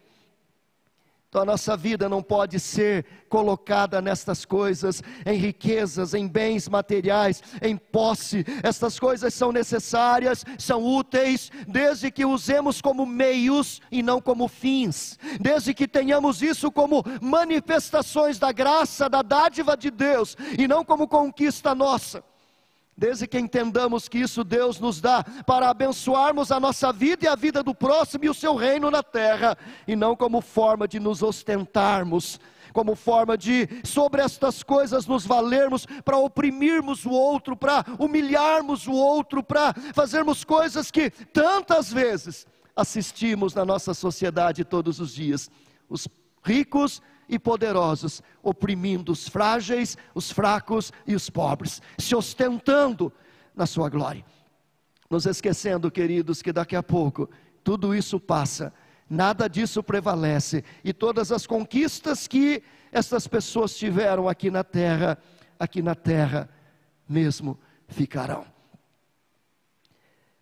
Então 1.31 1.43
a 1.43 1.45
nossa 1.45 1.77
vida 1.77 2.09
não 2.09 2.21
pode 2.21 2.59
ser 2.59 3.05
colocada 3.29 4.01
nestas 4.01 4.43
coisas, 4.43 5.01
em 5.25 5.37
riquezas, 5.37 6.13
em 6.13 6.27
bens 6.27 6.67
materiais, 6.67 7.41
em 7.61 7.77
posse. 7.77 8.45
Estas 8.61 8.99
coisas 8.99 9.33
são 9.33 9.49
necessárias, 9.49 10.43
são 10.57 10.83
úteis, 10.83 11.49
desde 11.65 12.11
que 12.11 12.25
usemos 12.25 12.81
como 12.81 13.05
meios 13.05 13.79
e 13.89 14.03
não 14.03 14.19
como 14.19 14.49
fins. 14.49 15.17
Desde 15.39 15.73
que 15.73 15.87
tenhamos 15.87 16.41
isso 16.41 16.69
como 16.69 17.01
manifestações 17.21 18.37
da 18.37 18.51
graça, 18.51 19.07
da 19.07 19.21
dádiva 19.21 19.77
de 19.77 19.89
Deus 19.89 20.35
e 20.59 20.67
não 20.67 20.83
como 20.83 21.07
conquista 21.07 21.73
nossa. 21.73 22.21
Desde 23.01 23.25
que 23.25 23.39
entendamos 23.39 24.07
que 24.07 24.19
isso 24.19 24.43
Deus 24.43 24.79
nos 24.79 25.01
dá 25.01 25.23
para 25.47 25.71
abençoarmos 25.71 26.51
a 26.51 26.59
nossa 26.59 26.93
vida 26.93 27.25
e 27.25 27.27
a 27.27 27.33
vida 27.35 27.63
do 27.63 27.73
próximo 27.73 28.25
e 28.25 28.29
o 28.29 28.33
seu 28.33 28.53
reino 28.53 28.91
na 28.91 29.01
terra, 29.01 29.57
e 29.87 29.95
não 29.95 30.15
como 30.15 30.39
forma 30.39 30.87
de 30.87 30.99
nos 30.99 31.23
ostentarmos, 31.23 32.39
como 32.71 32.95
forma 32.95 33.35
de, 33.35 33.67
sobre 33.83 34.21
estas 34.21 34.61
coisas, 34.61 35.07
nos 35.07 35.25
valermos 35.25 35.87
para 36.05 36.19
oprimirmos 36.19 37.03
o 37.03 37.09
outro, 37.09 37.57
para 37.57 37.83
humilharmos 37.97 38.85
o 38.85 38.93
outro, 38.93 39.41
para 39.41 39.73
fazermos 39.95 40.43
coisas 40.43 40.91
que 40.91 41.09
tantas 41.09 41.91
vezes 41.91 42.45
assistimos 42.75 43.55
na 43.55 43.65
nossa 43.65 43.95
sociedade 43.95 44.63
todos 44.63 44.99
os 44.99 45.11
dias. 45.11 45.49
Os 45.89 46.07
ricos 46.43 47.01
e 47.27 47.39
poderosos, 47.39 48.21
oprimindo 48.43 49.11
os 49.11 49.27
frágeis, 49.27 49.97
os 50.13 50.31
fracos 50.31 50.91
e 51.07 51.15
os 51.15 51.29
pobres, 51.29 51.81
se 51.97 52.13
ostentando 52.15 53.11
na 53.55 53.65
sua 53.65 53.89
glória. 53.89 54.25
Nos 55.09 55.25
esquecendo, 55.25 55.89
queridos, 55.89 56.41
que 56.41 56.51
daqui 56.51 56.75
a 56.75 56.83
pouco 56.83 57.29
tudo 57.63 57.95
isso 57.95 58.19
passa, 58.19 58.73
nada 59.09 59.47
disso 59.47 59.83
prevalece, 59.83 60.63
e 60.83 60.93
todas 60.93 61.31
as 61.31 61.45
conquistas 61.45 62.27
que 62.27 62.63
essas 62.91 63.27
pessoas 63.27 63.75
tiveram 63.75 64.27
aqui 64.27 64.51
na 64.51 64.63
terra, 64.63 65.17
aqui 65.59 65.81
na 65.81 65.95
terra 65.95 66.49
mesmo 67.07 67.57
ficarão. 67.87 68.45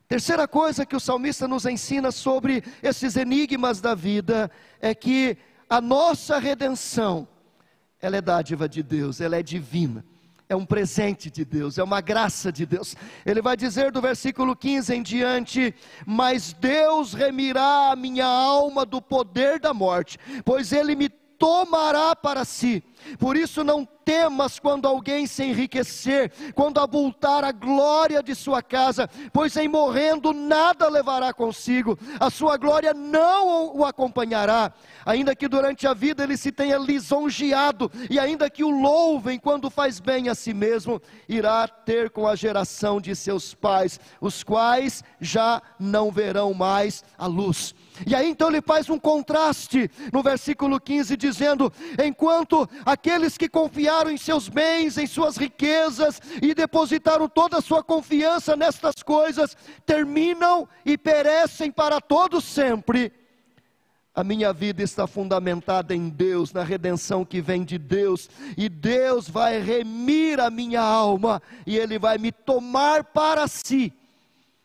Terceira 0.08 0.48
coisa 0.48 0.88
que 0.88 0.96
o 0.96 1.00
salmista 1.00 1.48
nos 1.48 1.68
ensina 1.68 2.12
sobre 2.12 2.63
esses 2.82 3.15
enigmas 3.15 3.79
da 3.79 3.94
vida 3.94 4.50
é 4.82 4.96
que 4.96 5.38
a 5.70 5.80
nossa 5.80 6.40
redenção, 6.40 7.28
ela 8.02 8.18
é 8.18 8.22
dádiva 8.22 8.68
de 8.68 8.82
Deus, 8.82 9.22
ela 9.22 9.38
é 9.38 9.44
divina. 9.44 10.04
é 10.48 10.56
um 10.56 10.66
presente 10.66 11.30
de 11.30 11.46
Deus, 11.46 11.78
é 11.78 11.84
uma 11.84 12.02
graça 12.02 12.52
de 12.52 12.66
Deus. 12.66 12.96
Ele 13.24 13.40
vai 13.40 13.56
dizer 13.56 13.92
do 13.92 14.02
versículo 14.02 14.56
15 14.56 14.96
em 14.96 15.04
diante: 15.04 15.76
Mas 16.08 16.54
Deus 16.54 17.14
remirá 17.14 17.92
a 17.92 17.96
minha 17.96 18.26
alma 18.26 18.84
do 18.84 19.00
poder 19.00 19.60
da 19.60 19.76
morte, 19.76 20.18
pois 20.44 20.72
Ele 20.72 20.96
me 20.96 21.08
tomará 21.39 22.13
para 22.15 22.43
si. 22.43 22.84
Por 23.17 23.38
isso 23.38 23.63
não 23.63 23.88
temas 24.03 24.60
quando 24.60 24.88
alguém 24.88 25.25
se 25.25 25.43
enriquecer, 25.43 26.31
quando 26.53 26.79
abultar 26.79 27.43
a 27.43 27.51
glória 27.51 28.22
de 28.22 28.36
sua 28.36 28.62
casa, 28.62 29.10
pois 29.31 29.55
em 29.55 29.67
morrendo 29.67 30.34
nada 30.34 30.89
levará 30.89 31.31
consigo, 31.31 31.98
a 32.19 32.29
sua 32.29 32.58
glória 32.58 32.93
não 32.93 33.77
o 33.77 33.86
acompanhará, 33.86 34.74
ainda 35.05 35.36
que 35.36 35.48
durante 35.48 35.88
a 35.88 35.93
vida 35.93 36.24
ele 36.24 36.36
se 36.36 36.51
tenha 36.51 36.77
lisonjeado, 36.77 37.89
e 38.10 38.19
ainda 38.19 38.50
que 38.50 38.63
o 38.63 38.69
louvem 38.69 39.39
quando 39.39 39.69
faz 39.69 40.00
bem 40.00 40.27
a 40.27 40.36
si 40.36 40.53
mesmo, 40.53 41.01
irá 41.27 41.67
ter 41.67 42.10
com 42.10 42.27
a 42.27 42.36
geração 42.36 43.00
de 43.00 43.15
seus 43.15 43.53
pais, 43.53 44.00
os 44.19 44.43
quais 44.43 45.03
já 45.22 45.62
não 45.79 46.12
verão 46.12 46.53
mais 46.53 47.03
a 47.17 47.27
luz. 47.27 47.74
E 48.06 48.15
aí 48.15 48.29
então 48.29 48.50
ele 48.50 48.62
faz 48.62 48.89
um 48.89 49.00
contraste 49.00 49.89
no 50.12 50.22
versículo 50.22 50.79
15, 50.79 51.18
dizendo: 51.18 51.72
enquanto 52.03 52.68
aqueles 52.86 53.38
que 53.38 53.50
confiaram 53.50 54.12
em 54.12 54.18
seus 54.18 54.50
bens, 54.50 54.98
em 54.98 55.08
suas 55.08 55.38
riquezas 55.38 56.22
e 56.41 56.53
depositaram 56.53 57.27
toda 57.27 57.58
a 57.58 57.62
sua 57.62 57.84
confiança 57.84 58.56
nestas 58.56 59.03
coisas, 59.03 59.56
terminam 59.86 60.68
e 60.86 60.98
perecem 60.98 61.72
para 61.72 62.00
todos 62.00 62.44
sempre. 62.44 63.12
A 64.13 64.24
minha 64.24 64.51
vida 64.51 64.84
está 64.84 65.08
fundamentada 65.08 65.96
em 65.96 66.10
Deus, 66.10 66.51
na 66.51 66.63
redenção 66.63 67.24
que 67.24 67.39
vem 67.39 67.63
de 67.63 67.77
Deus, 67.77 68.29
e 68.58 68.68
Deus 68.68 69.29
vai 69.29 69.60
remir 69.60 70.39
a 70.41 70.50
minha 70.50 70.82
alma, 70.82 71.41
e 71.65 71.77
Ele 71.77 71.98
vai 71.98 72.18
me 72.18 72.32
tomar 72.32 73.03
para 73.03 73.48
si, 73.48 73.94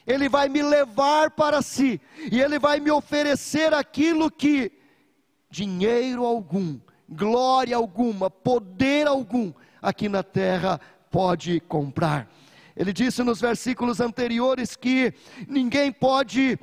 Ele 0.06 0.28
vai 0.28 0.48
me 0.48 0.62
levar 0.62 1.30
para 1.30 1.62
si, 1.62 2.00
e 2.30 2.40
Ele 2.40 2.58
vai 2.58 2.80
me 2.80 2.90
oferecer 2.90 3.72
aquilo 3.72 4.30
que 4.30 4.72
dinheiro 5.50 6.24
algum 6.24 6.78
glória 7.08 7.76
alguma, 7.76 8.30
poder 8.30 9.06
algum 9.06 9.52
aqui 9.80 10.08
na 10.08 10.22
terra 10.22 10.80
pode 11.10 11.60
comprar. 11.60 12.28
Ele 12.76 12.92
disse 12.92 13.22
nos 13.22 13.40
versículos 13.40 14.00
anteriores 14.00 14.74
que 14.74 15.14
ninguém 15.46 15.92
pode 15.92 16.58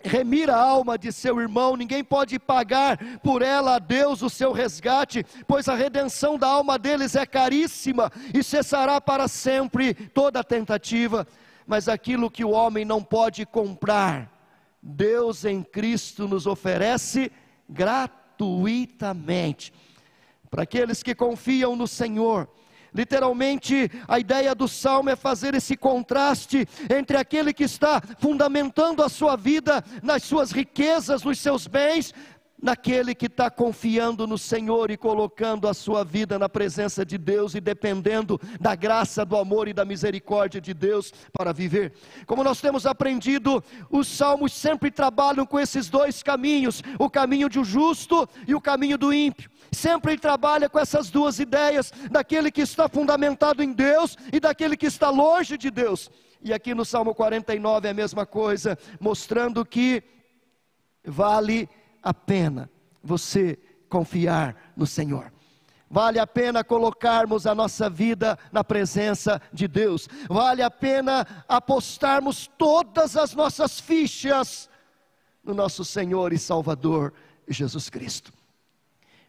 remir 0.00 0.48
a 0.48 0.56
alma 0.56 0.96
de 0.96 1.10
seu 1.10 1.40
irmão, 1.40 1.76
ninguém 1.76 2.04
pode 2.04 2.38
pagar 2.38 3.18
por 3.18 3.42
ela 3.42 3.74
a 3.74 3.78
Deus 3.80 4.22
o 4.22 4.30
seu 4.30 4.52
resgate, 4.52 5.26
pois 5.48 5.68
a 5.68 5.74
redenção 5.74 6.38
da 6.38 6.46
alma 6.46 6.78
deles 6.78 7.16
é 7.16 7.26
caríssima 7.26 8.12
e 8.32 8.44
cessará 8.44 9.00
para 9.00 9.26
sempre 9.26 9.94
toda 9.94 10.44
tentativa. 10.44 11.26
Mas 11.68 11.86
aquilo 11.86 12.30
que 12.30 12.44
o 12.44 12.50
homem 12.50 12.86
não 12.86 13.02
pode 13.02 13.44
comprar, 13.44 14.32
Deus 14.82 15.44
em 15.44 15.62
Cristo 15.62 16.26
nos 16.26 16.46
oferece 16.46 17.30
gratuitamente. 17.68 19.70
Para 20.50 20.62
aqueles 20.62 21.02
que 21.02 21.14
confiam 21.14 21.76
no 21.76 21.86
Senhor, 21.86 22.48
Literalmente, 22.94 23.90
a 24.08 24.18
ideia 24.18 24.54
do 24.54 24.66
salmo 24.66 25.10
é 25.10 25.16
fazer 25.16 25.54
esse 25.54 25.76
contraste 25.76 26.66
entre 26.88 27.18
aquele 27.18 27.52
que 27.52 27.64
está 27.64 28.00
fundamentando 28.18 29.02
a 29.02 29.10
sua 29.10 29.36
vida 29.36 29.84
nas 30.02 30.22
suas 30.22 30.52
riquezas, 30.52 31.22
nos 31.22 31.38
seus 31.38 31.66
bens, 31.66 32.14
naquele 32.60 33.14
que 33.14 33.26
está 33.26 33.50
confiando 33.50 34.26
no 34.26 34.36
Senhor 34.36 34.90
e 34.90 34.96
colocando 34.96 35.68
a 35.68 35.74
sua 35.74 36.04
vida 36.04 36.38
na 36.38 36.48
presença 36.48 37.04
de 37.04 37.16
Deus 37.16 37.54
e 37.54 37.60
dependendo 37.60 38.40
da 38.60 38.74
graça, 38.74 39.24
do 39.24 39.36
amor 39.36 39.68
e 39.68 39.72
da 39.72 39.84
misericórdia 39.84 40.60
de 40.60 40.74
Deus 40.74 41.12
para 41.32 41.52
viver. 41.52 41.92
Como 42.26 42.42
nós 42.42 42.60
temos 42.60 42.84
aprendido, 42.84 43.62
os 43.90 44.08
salmos 44.08 44.52
sempre 44.52 44.90
trabalham 44.90 45.46
com 45.46 45.58
esses 45.58 45.88
dois 45.88 46.22
caminhos: 46.22 46.82
o 46.98 47.08
caminho 47.08 47.48
do 47.48 47.62
justo 47.62 48.28
e 48.46 48.54
o 48.54 48.60
caminho 48.60 48.98
do 48.98 49.12
ímpio. 49.12 49.50
Sempre 49.70 50.12
ele 50.12 50.20
trabalha 50.20 50.68
com 50.68 50.78
essas 50.78 51.10
duas 51.10 51.38
ideias, 51.38 51.92
daquele 52.10 52.50
que 52.50 52.62
está 52.62 52.88
fundamentado 52.88 53.62
em 53.62 53.72
Deus 53.72 54.16
e 54.32 54.40
daquele 54.40 54.76
que 54.76 54.86
está 54.86 55.10
longe 55.10 55.56
de 55.56 55.70
Deus. 55.70 56.10
E 56.40 56.52
aqui 56.52 56.74
no 56.74 56.84
Salmo 56.84 57.14
49 57.14 57.88
é 57.88 57.90
a 57.90 57.94
mesma 57.94 58.24
coisa, 58.24 58.78
mostrando 59.00 59.64
que 59.64 60.02
vale 61.04 61.68
a 62.02 62.12
pena 62.12 62.70
você 63.02 63.58
confiar 63.88 64.72
no 64.76 64.86
Senhor. 64.86 65.32
Vale 65.90 66.18
a 66.18 66.26
pena 66.26 66.62
colocarmos 66.62 67.46
a 67.46 67.54
nossa 67.54 67.88
vida 67.88 68.38
na 68.52 68.62
presença 68.62 69.40
de 69.52 69.66
Deus. 69.66 70.06
Vale 70.28 70.62
a 70.62 70.70
pena 70.70 71.26
apostarmos 71.48 72.46
todas 72.58 73.16
as 73.16 73.34
nossas 73.34 73.80
fichas 73.80 74.68
no 75.42 75.54
nosso 75.54 75.84
Senhor 75.84 76.32
e 76.32 76.38
Salvador 76.38 77.14
Jesus 77.48 77.88
Cristo. 77.88 78.32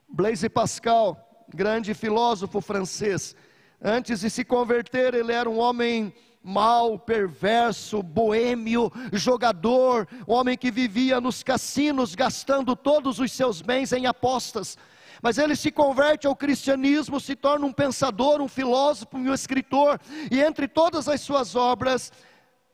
Blaise 0.07 0.49
Pascal, 0.49 1.45
grande 1.53 1.93
filósofo 1.93 2.59
francês, 2.59 3.35
antes 3.81 4.19
de 4.19 4.29
se 4.29 4.43
converter, 4.43 5.13
ele 5.13 5.31
era 5.31 5.49
um 5.49 5.59
homem 5.59 6.13
mau, 6.49 6.97
perverso, 6.97 8.01
boêmio, 8.01 8.91
jogador, 9.13 10.07
homem 10.25 10.57
que 10.57 10.71
vivia 10.71 11.21
nos 11.21 11.43
cassinos 11.43 12.15
gastando 12.15 12.75
todos 12.75 13.19
os 13.19 13.31
seus 13.31 13.61
bens 13.61 13.93
em 13.93 14.07
apostas. 14.07 14.75
Mas 15.21 15.37
ele 15.37 15.55
se 15.55 15.71
converte 15.71 16.25
ao 16.25 16.35
cristianismo, 16.35 17.19
se 17.19 17.35
torna 17.35 17.67
um 17.67 17.73
pensador, 17.73 18.41
um 18.41 18.47
filósofo, 18.47 19.17
um 19.17 19.31
escritor, 19.31 19.99
e 20.31 20.41
entre 20.41 20.67
todas 20.67 21.07
as 21.07 21.21
suas 21.21 21.55
obras, 21.55 22.11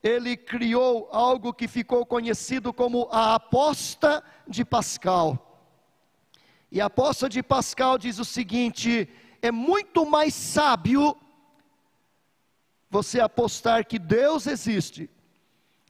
ele 0.01 0.37
criou 0.37 1.09
algo 1.11 1.53
que 1.53 1.67
ficou 1.67 2.05
conhecido 2.05 2.71
como 2.71 3.09
a 3.11 3.35
aposta 3.35 4.23
de 4.47 4.63
Pascal. 4.63 5.59
E 6.71 6.79
a 6.79 6.85
aposta 6.85 7.27
de 7.27 7.43
Pascal 7.43 7.97
diz 7.97 8.19
o 8.19 8.25
seguinte: 8.25 9.09
é 9.41 9.51
muito 9.51 10.05
mais 10.05 10.33
sábio 10.33 11.17
você 12.95 13.19
apostar 13.19 13.85
que 13.85 13.99
Deus 13.99 14.47
existe, 14.47 15.09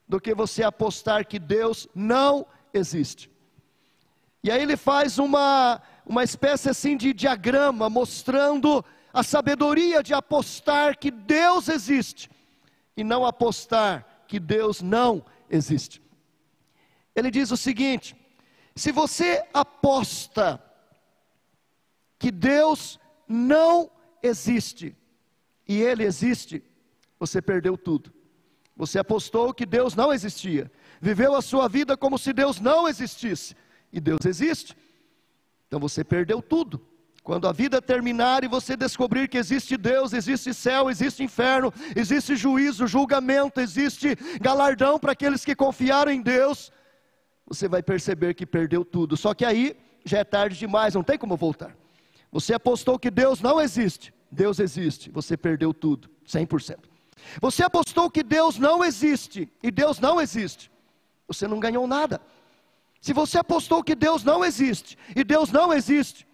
do 0.08 0.20
que 0.20 0.34
você 0.34 0.64
apostar 0.64 1.24
que 1.28 1.38
Deus 1.38 1.88
não 1.94 2.48
existe. 2.74 3.30
E 4.44 4.50
aí 4.50 4.60
ele 4.60 4.76
faz 4.76 5.20
uma, 5.20 5.84
uma 6.04 6.24
espécie 6.24 6.68
assim 6.68 6.98
de 6.98 7.14
diagrama 7.14 7.92
mostrando 7.92 8.84
a 9.14 9.22
sabedoria 9.22 10.02
de 10.02 10.16
apostar 10.16 10.98
que 10.98 11.12
Deus 11.12 11.70
existe 11.70 12.28
e 12.98 13.04
não 13.04 13.24
apostar 13.24 14.24
que 14.28 14.40
Deus 14.40 14.82
não 14.82 15.24
existe. 15.48 16.02
Ele 17.16 17.30
diz 17.30 17.52
o 17.52 17.58
seguinte: 17.58 18.16
se 18.76 18.92
você 18.92 19.44
aposta 19.54 20.60
que 22.18 22.32
Deus 22.32 23.00
não 23.28 23.92
existe 24.24 24.98
e 25.68 25.80
Ele 25.80 26.04
existe, 26.04 26.64
você 27.20 27.42
perdeu 27.42 27.78
tudo. 27.78 28.12
Você 28.76 29.00
apostou 29.00 29.54
que 29.54 29.66
Deus 29.66 29.96
não 29.96 30.12
existia, 30.12 30.70
viveu 31.00 31.34
a 31.34 31.42
sua 31.42 31.68
vida 31.68 31.96
como 31.96 32.18
se 32.18 32.34
Deus 32.34 32.60
não 32.60 32.88
existisse, 32.88 33.56
e 33.92 34.00
Deus 34.02 34.26
existe. 34.26 34.76
Então 35.68 35.80
você 35.80 36.04
perdeu 36.04 36.42
tudo. 36.42 36.86
Quando 37.24 37.48
a 37.48 37.52
vida 37.52 37.82
terminar 37.82 38.44
e 38.44 38.48
você 38.48 38.78
descobrir 38.78 39.28
que 39.28 39.38
existe 39.38 39.78
Deus, 39.78 40.14
existe 40.14 40.54
céu, 40.54 40.92
existe 40.92 41.24
inferno, 41.24 41.74
existe 41.96 42.36
juízo, 42.36 42.86
julgamento, 42.86 43.60
existe 43.60 44.16
galardão 44.40 45.00
para 45.00 45.14
aqueles 45.14 45.44
que 45.44 45.56
confiaram 45.56 46.12
em 46.12 46.22
Deus, 46.22 46.72
você 47.48 47.68
vai 47.68 47.82
perceber 47.82 48.36
que 48.36 48.46
perdeu 48.46 48.86
tudo. 48.86 49.18
Só 49.18 49.34
que 49.34 49.44
aí 49.44 49.76
já 50.04 50.20
é 50.20 50.24
tarde 50.24 50.58
demais, 50.58 50.94
não 50.94 51.04
tem 51.04 51.18
como 51.18 51.36
voltar. 51.36 51.76
Você 52.32 52.54
apostou 52.54 53.00
que 53.00 53.10
Deus 53.10 53.42
não 53.42 53.60
existe, 53.60 54.14
Deus 54.30 54.60
existe, 54.60 55.10
você 55.10 55.36
perdeu 55.36 55.74
tudo, 55.74 56.10
100%. 56.28 56.95
Você 57.42 57.64
apostou 57.64 58.10
que 58.10 58.24
Deus 58.24 58.58
não 58.58 58.84
existe 58.84 59.52
e 59.62 59.72
Deus 59.72 60.00
não 60.00 60.20
existe. 60.20 60.72
Você 61.28 61.48
não 61.48 61.60
ganhou 61.60 61.88
nada. 61.88 62.22
Se 63.02 63.14
você 63.14 63.38
apostou 63.38 63.84
que 63.84 63.96
Deus 63.96 64.24
não 64.24 64.44
existe 64.44 64.98
e 65.16 65.24
Deus 65.24 65.52
não 65.52 65.72
existe, 65.72 66.28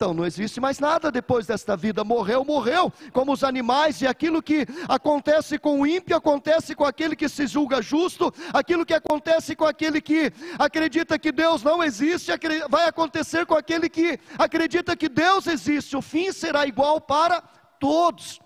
então 0.00 0.14
não 0.14 0.24
existe 0.24 0.58
mais 0.58 0.78
nada 0.78 1.12
depois 1.12 1.46
desta 1.46 1.76
vida. 1.76 2.02
Morreu, 2.02 2.42
morreu, 2.42 2.90
como 3.12 3.34
os 3.34 3.44
animais, 3.44 4.00
e 4.00 4.06
aquilo 4.06 4.42
que 4.42 4.66
acontece 4.88 5.58
com 5.58 5.78
o 5.78 5.86
ímpio 5.86 6.16
acontece 6.16 6.74
com 6.74 6.86
aquele 6.86 7.14
que 7.14 7.28
se 7.28 7.46
julga 7.46 7.82
justo, 7.82 8.32
aquilo 8.50 8.86
que 8.86 8.94
acontece 8.94 9.54
com 9.54 9.66
aquele 9.66 10.00
que 10.00 10.32
acredita 10.58 11.18
que 11.18 11.30
Deus 11.30 11.62
não 11.62 11.84
existe, 11.84 12.32
vai 12.70 12.88
acontecer 12.88 13.44
com 13.44 13.54
aquele 13.54 13.90
que 13.90 14.18
acredita 14.38 14.96
que 14.96 15.06
Deus 15.06 15.46
existe. 15.46 15.94
O 15.94 16.00
fim 16.00 16.32
será 16.32 16.66
igual 16.66 16.98
para 16.98 17.42
todos. 17.78 18.40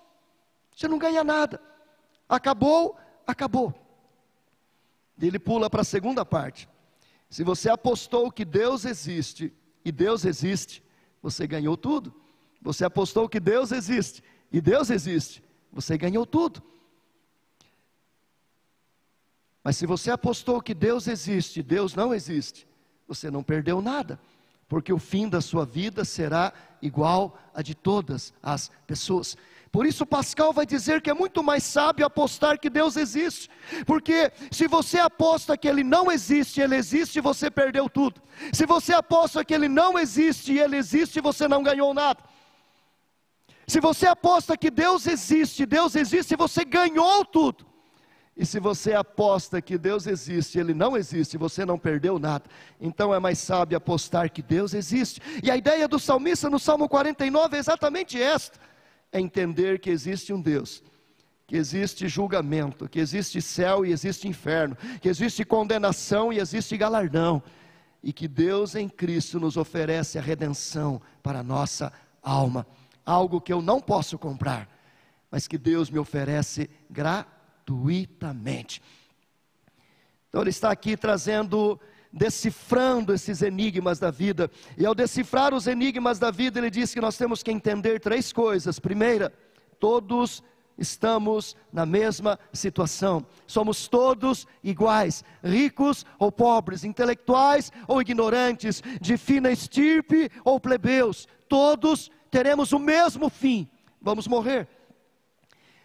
Você 0.74 0.88
não 0.88 0.98
ganha 0.98 1.22
nada. 1.22 1.60
Acabou, 2.28 2.96
acabou. 3.26 3.74
Ele 5.20 5.38
pula 5.38 5.70
para 5.70 5.82
a 5.82 5.84
segunda 5.84 6.24
parte. 6.24 6.68
Se 7.30 7.44
você 7.44 7.68
apostou 7.68 8.30
que 8.30 8.44
Deus 8.44 8.84
existe, 8.84 9.52
e 9.84 9.92
Deus 9.92 10.24
existe, 10.24 10.82
você 11.22 11.46
ganhou 11.46 11.76
tudo. 11.76 12.14
Você 12.62 12.84
apostou 12.84 13.28
que 13.28 13.38
Deus 13.38 13.72
existe, 13.72 14.22
e 14.50 14.60
Deus 14.60 14.88
existe, 14.88 15.42
você 15.70 15.98
ganhou 15.98 16.24
tudo. 16.24 16.62
Mas 19.62 19.76
se 19.76 19.86
você 19.86 20.10
apostou 20.10 20.60
que 20.62 20.72
Deus 20.72 21.06
existe, 21.06 21.62
Deus 21.62 21.94
não 21.94 22.14
existe, 22.14 22.66
você 23.06 23.30
não 23.30 23.42
perdeu 23.42 23.82
nada, 23.82 24.18
porque 24.68 24.92
o 24.92 24.98
fim 24.98 25.28
da 25.28 25.40
sua 25.40 25.66
vida 25.66 26.04
será 26.04 26.52
igual 26.80 27.38
a 27.52 27.62
de 27.62 27.74
todas 27.74 28.32
as 28.42 28.70
pessoas. 28.86 29.36
Por 29.74 29.86
isso, 29.86 30.06
Pascal 30.06 30.52
vai 30.52 30.64
dizer 30.64 31.02
que 31.02 31.10
é 31.10 31.14
muito 31.14 31.42
mais 31.42 31.64
sábio 31.64 32.06
apostar 32.06 32.60
que 32.60 32.70
Deus 32.70 32.96
existe, 32.96 33.50
porque 33.84 34.30
se 34.48 34.68
você 34.68 35.00
aposta 35.00 35.56
que 35.56 35.66
Ele 35.66 35.82
não 35.82 36.12
existe, 36.12 36.60
Ele 36.60 36.76
existe, 36.76 37.20
você 37.20 37.50
perdeu 37.50 37.90
tudo. 37.90 38.22
Se 38.52 38.66
você 38.66 38.94
aposta 38.94 39.44
que 39.44 39.52
Ele 39.52 39.68
não 39.68 39.98
existe 39.98 40.52
e 40.52 40.60
Ele 40.60 40.76
existe, 40.76 41.20
você 41.20 41.48
não 41.48 41.60
ganhou 41.60 41.92
nada. 41.92 42.22
Se 43.66 43.80
você 43.80 44.06
aposta 44.06 44.56
que 44.56 44.70
Deus 44.70 45.08
existe, 45.08 45.66
Deus 45.66 45.96
existe, 45.96 46.36
você 46.36 46.64
ganhou 46.64 47.24
tudo. 47.24 47.66
E 48.36 48.46
se 48.46 48.60
você 48.60 48.94
aposta 48.94 49.60
que 49.60 49.76
Deus 49.76 50.06
existe, 50.06 50.56
Ele 50.56 50.72
não 50.72 50.96
existe, 50.96 51.36
você 51.36 51.66
não 51.66 51.80
perdeu 51.80 52.16
nada. 52.16 52.44
Então 52.80 53.12
é 53.12 53.18
mais 53.18 53.40
sábio 53.40 53.76
apostar 53.76 54.30
que 54.30 54.40
Deus 54.40 54.72
existe. 54.72 55.20
E 55.42 55.50
a 55.50 55.56
ideia 55.56 55.88
do 55.88 55.98
salmista 55.98 56.48
no 56.48 56.60
Salmo 56.60 56.88
49 56.88 57.56
é 57.56 57.58
exatamente 57.58 58.22
esta 58.22 58.72
é 59.14 59.20
entender 59.20 59.78
que 59.78 59.90
existe 59.90 60.32
um 60.32 60.40
Deus, 60.40 60.82
que 61.46 61.56
existe 61.56 62.08
julgamento, 62.08 62.88
que 62.88 62.98
existe 62.98 63.40
céu 63.40 63.86
e 63.86 63.92
existe 63.92 64.26
inferno, 64.26 64.76
que 65.00 65.08
existe 65.08 65.44
condenação 65.44 66.32
e 66.32 66.40
existe 66.40 66.76
galardão, 66.76 67.40
e 68.02 68.12
que 68.12 68.26
Deus 68.26 68.74
em 68.74 68.88
Cristo 68.88 69.38
nos 69.38 69.56
oferece 69.56 70.18
a 70.18 70.20
redenção 70.20 71.00
para 71.22 71.38
a 71.38 71.42
nossa 71.44 71.92
alma, 72.20 72.66
algo 73.06 73.40
que 73.40 73.52
eu 73.52 73.62
não 73.62 73.80
posso 73.80 74.18
comprar, 74.18 74.68
mas 75.30 75.46
que 75.46 75.56
Deus 75.56 75.88
me 75.90 76.00
oferece 76.00 76.68
gratuitamente. 76.90 78.82
Então 80.28 80.40
ele 80.40 80.50
está 80.50 80.72
aqui 80.72 80.96
trazendo 80.96 81.78
decifrando 82.14 83.12
esses 83.12 83.42
enigmas 83.42 83.98
da 83.98 84.10
vida. 84.10 84.50
E 84.78 84.86
ao 84.86 84.94
decifrar 84.94 85.52
os 85.52 85.66
enigmas 85.66 86.18
da 86.18 86.30
vida, 86.30 86.60
ele 86.60 86.70
diz 86.70 86.94
que 86.94 87.00
nós 87.00 87.16
temos 87.16 87.42
que 87.42 87.50
entender 87.50 87.98
três 87.98 88.32
coisas. 88.32 88.78
Primeira, 88.78 89.32
todos 89.80 90.42
estamos 90.78 91.56
na 91.72 91.84
mesma 91.84 92.38
situação. 92.52 93.26
Somos 93.46 93.88
todos 93.88 94.46
iguais, 94.62 95.24
ricos 95.42 96.06
ou 96.18 96.30
pobres, 96.30 96.84
intelectuais 96.84 97.72
ou 97.88 98.00
ignorantes, 98.00 98.80
de 99.00 99.16
fina 99.16 99.50
estirpe 99.50 100.30
ou 100.44 100.60
plebeus. 100.60 101.26
Todos 101.48 102.10
teremos 102.30 102.72
o 102.72 102.78
mesmo 102.78 103.28
fim. 103.28 103.68
Vamos 104.00 104.28
morrer. 104.28 104.68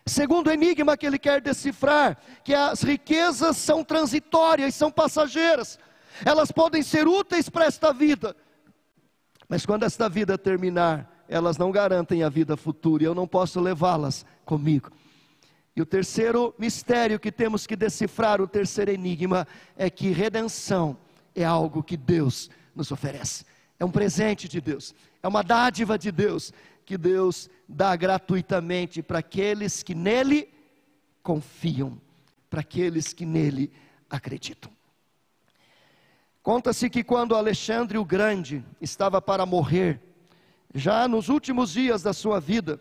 Segundo 0.06 0.52
enigma 0.52 0.98
que 0.98 1.06
ele 1.06 1.20
quer 1.20 1.40
decifrar, 1.40 2.18
que 2.44 2.54
as 2.54 2.82
riquezas 2.82 3.58
são 3.58 3.84
transitórias, 3.84 4.74
são 4.74 4.92
passageiras 4.92 5.78
elas 6.26 6.52
podem 6.52 6.82
ser 6.82 7.08
úteis 7.08 7.50
para 7.50 7.66
esta 7.66 7.94
vida, 7.94 8.36
mas 9.48 9.66
quando 9.66 9.84
esta 9.84 10.08
vida 10.08 10.38
terminar, 10.38 11.26
elas 11.28 11.58
não 11.58 11.72
garantem 11.72 12.24
a 12.24 12.30
vida 12.30 12.58
futura 12.58 13.04
e 13.04 13.06
eu 13.06 13.16
não 13.16 13.28
posso 13.28 13.60
levá-las 13.60 14.26
comigo. 14.46 14.92
E 15.76 15.82
o 15.82 15.86
terceiro 15.86 16.54
mistério 16.58 17.20
que 17.20 17.32
temos 17.32 17.66
que 17.66 17.76
decifrar, 17.76 18.42
o 18.42 18.48
terceiro 18.48 18.92
enigma, 18.92 19.48
é 19.78 19.90
que 19.90 20.10
redenção 20.10 20.98
é 21.36 21.44
algo 21.44 21.84
que 21.84 21.96
Deus 21.96 22.50
nos 22.76 22.92
oferece. 22.92 23.46
É 23.80 23.86
um 23.86 23.92
presente 23.92 24.48
de 24.48 24.60
Deus, 24.60 24.94
é 25.24 25.28
uma 25.28 25.42
dádiva 25.42 25.98
de 25.98 26.12
Deus 26.12 26.52
que 26.86 26.98
Deus 26.98 27.50
dá 27.68 27.96
gratuitamente 27.96 29.02
para 29.02 29.20
aqueles 29.20 29.84
que 29.84 29.94
nele 29.94 30.50
confiam, 31.22 32.02
para 32.50 32.62
aqueles 32.62 33.14
que 33.14 33.26
nele 33.26 33.72
acreditam. 34.10 34.72
Conta-se 36.42 36.90
que 36.90 37.04
quando 37.04 37.36
Alexandre 37.36 37.98
o 37.98 38.06
Grande 38.06 38.64
estava 38.80 39.22
para 39.22 39.46
morrer, 39.46 40.02
já 40.74 41.08
nos 41.08 41.30
últimos 41.30 41.72
dias 41.72 42.02
da 42.02 42.14
sua 42.14 42.40
vida, 42.40 42.80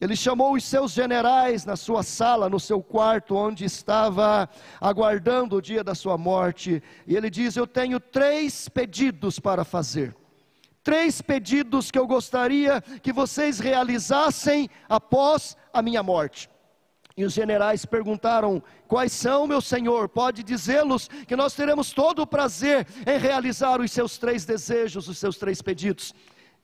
ele 0.00 0.16
chamou 0.16 0.54
os 0.54 0.64
seus 0.64 0.92
generais 0.92 1.64
na 1.64 1.76
sua 1.76 2.02
sala, 2.02 2.48
no 2.48 2.58
seu 2.58 2.82
quarto, 2.82 3.36
onde 3.36 3.64
estava 3.64 4.48
aguardando 4.80 5.56
o 5.56 5.62
dia 5.62 5.84
da 5.84 5.94
sua 5.94 6.18
morte, 6.18 6.82
e 7.06 7.16
ele 7.16 7.30
diz: 7.30 7.56
Eu 7.56 7.66
tenho 7.66 8.00
três 8.00 8.68
pedidos 8.68 9.38
para 9.38 9.64
fazer. 9.64 10.14
Três 10.82 11.22
pedidos 11.22 11.90
que 11.90 11.98
eu 11.98 12.06
gostaria 12.06 12.82
que 13.02 13.12
vocês 13.12 13.58
realizassem 13.58 14.68
após 14.88 15.56
a 15.72 15.80
minha 15.80 16.02
morte. 16.02 16.50
E 17.16 17.24
os 17.24 17.32
generais 17.32 17.84
perguntaram: 17.84 18.62
Quais 18.88 19.12
são, 19.12 19.46
meu 19.46 19.60
senhor? 19.60 20.08
Pode 20.08 20.42
dizê-los 20.42 21.08
que 21.28 21.36
nós 21.36 21.54
teremos 21.54 21.92
todo 21.92 22.22
o 22.22 22.26
prazer 22.26 22.86
em 23.06 23.18
realizar 23.18 23.80
os 23.80 23.92
seus 23.92 24.18
três 24.18 24.44
desejos, 24.44 25.08
os 25.08 25.18
seus 25.18 25.36
três 25.36 25.62
pedidos. 25.62 26.12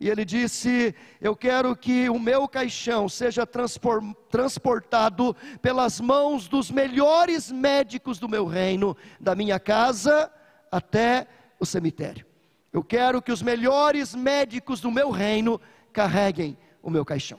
E 0.01 0.09
ele 0.09 0.25
disse: 0.25 0.93
Eu 1.21 1.37
quero 1.37 1.77
que 1.77 2.11
o 2.11 2.19
meu 2.19 2.49
caixão 2.49 3.09
seja 3.09 3.47
transportado 3.47 5.37
pelas 5.63 6.01
mãos 6.01 6.49
dos 6.49 6.69
melhores 6.69 7.53
médicos 7.53 8.19
do 8.19 8.29
meu 8.29 8.45
reino, 8.45 8.97
da 9.21 9.37
minha 9.37 9.61
casa 9.61 10.33
até 10.73 11.29
o 11.61 11.67
cemitério. 11.67 12.27
Eu 12.73 12.83
quero 12.83 13.23
que 13.23 13.31
os 13.31 13.43
melhores 13.43 14.17
médicos 14.17 14.81
do 14.81 14.91
meu 14.91 15.11
reino 15.11 15.61
carreguem 15.93 16.59
o 16.83 16.91
meu 16.91 17.05
caixão. 17.05 17.39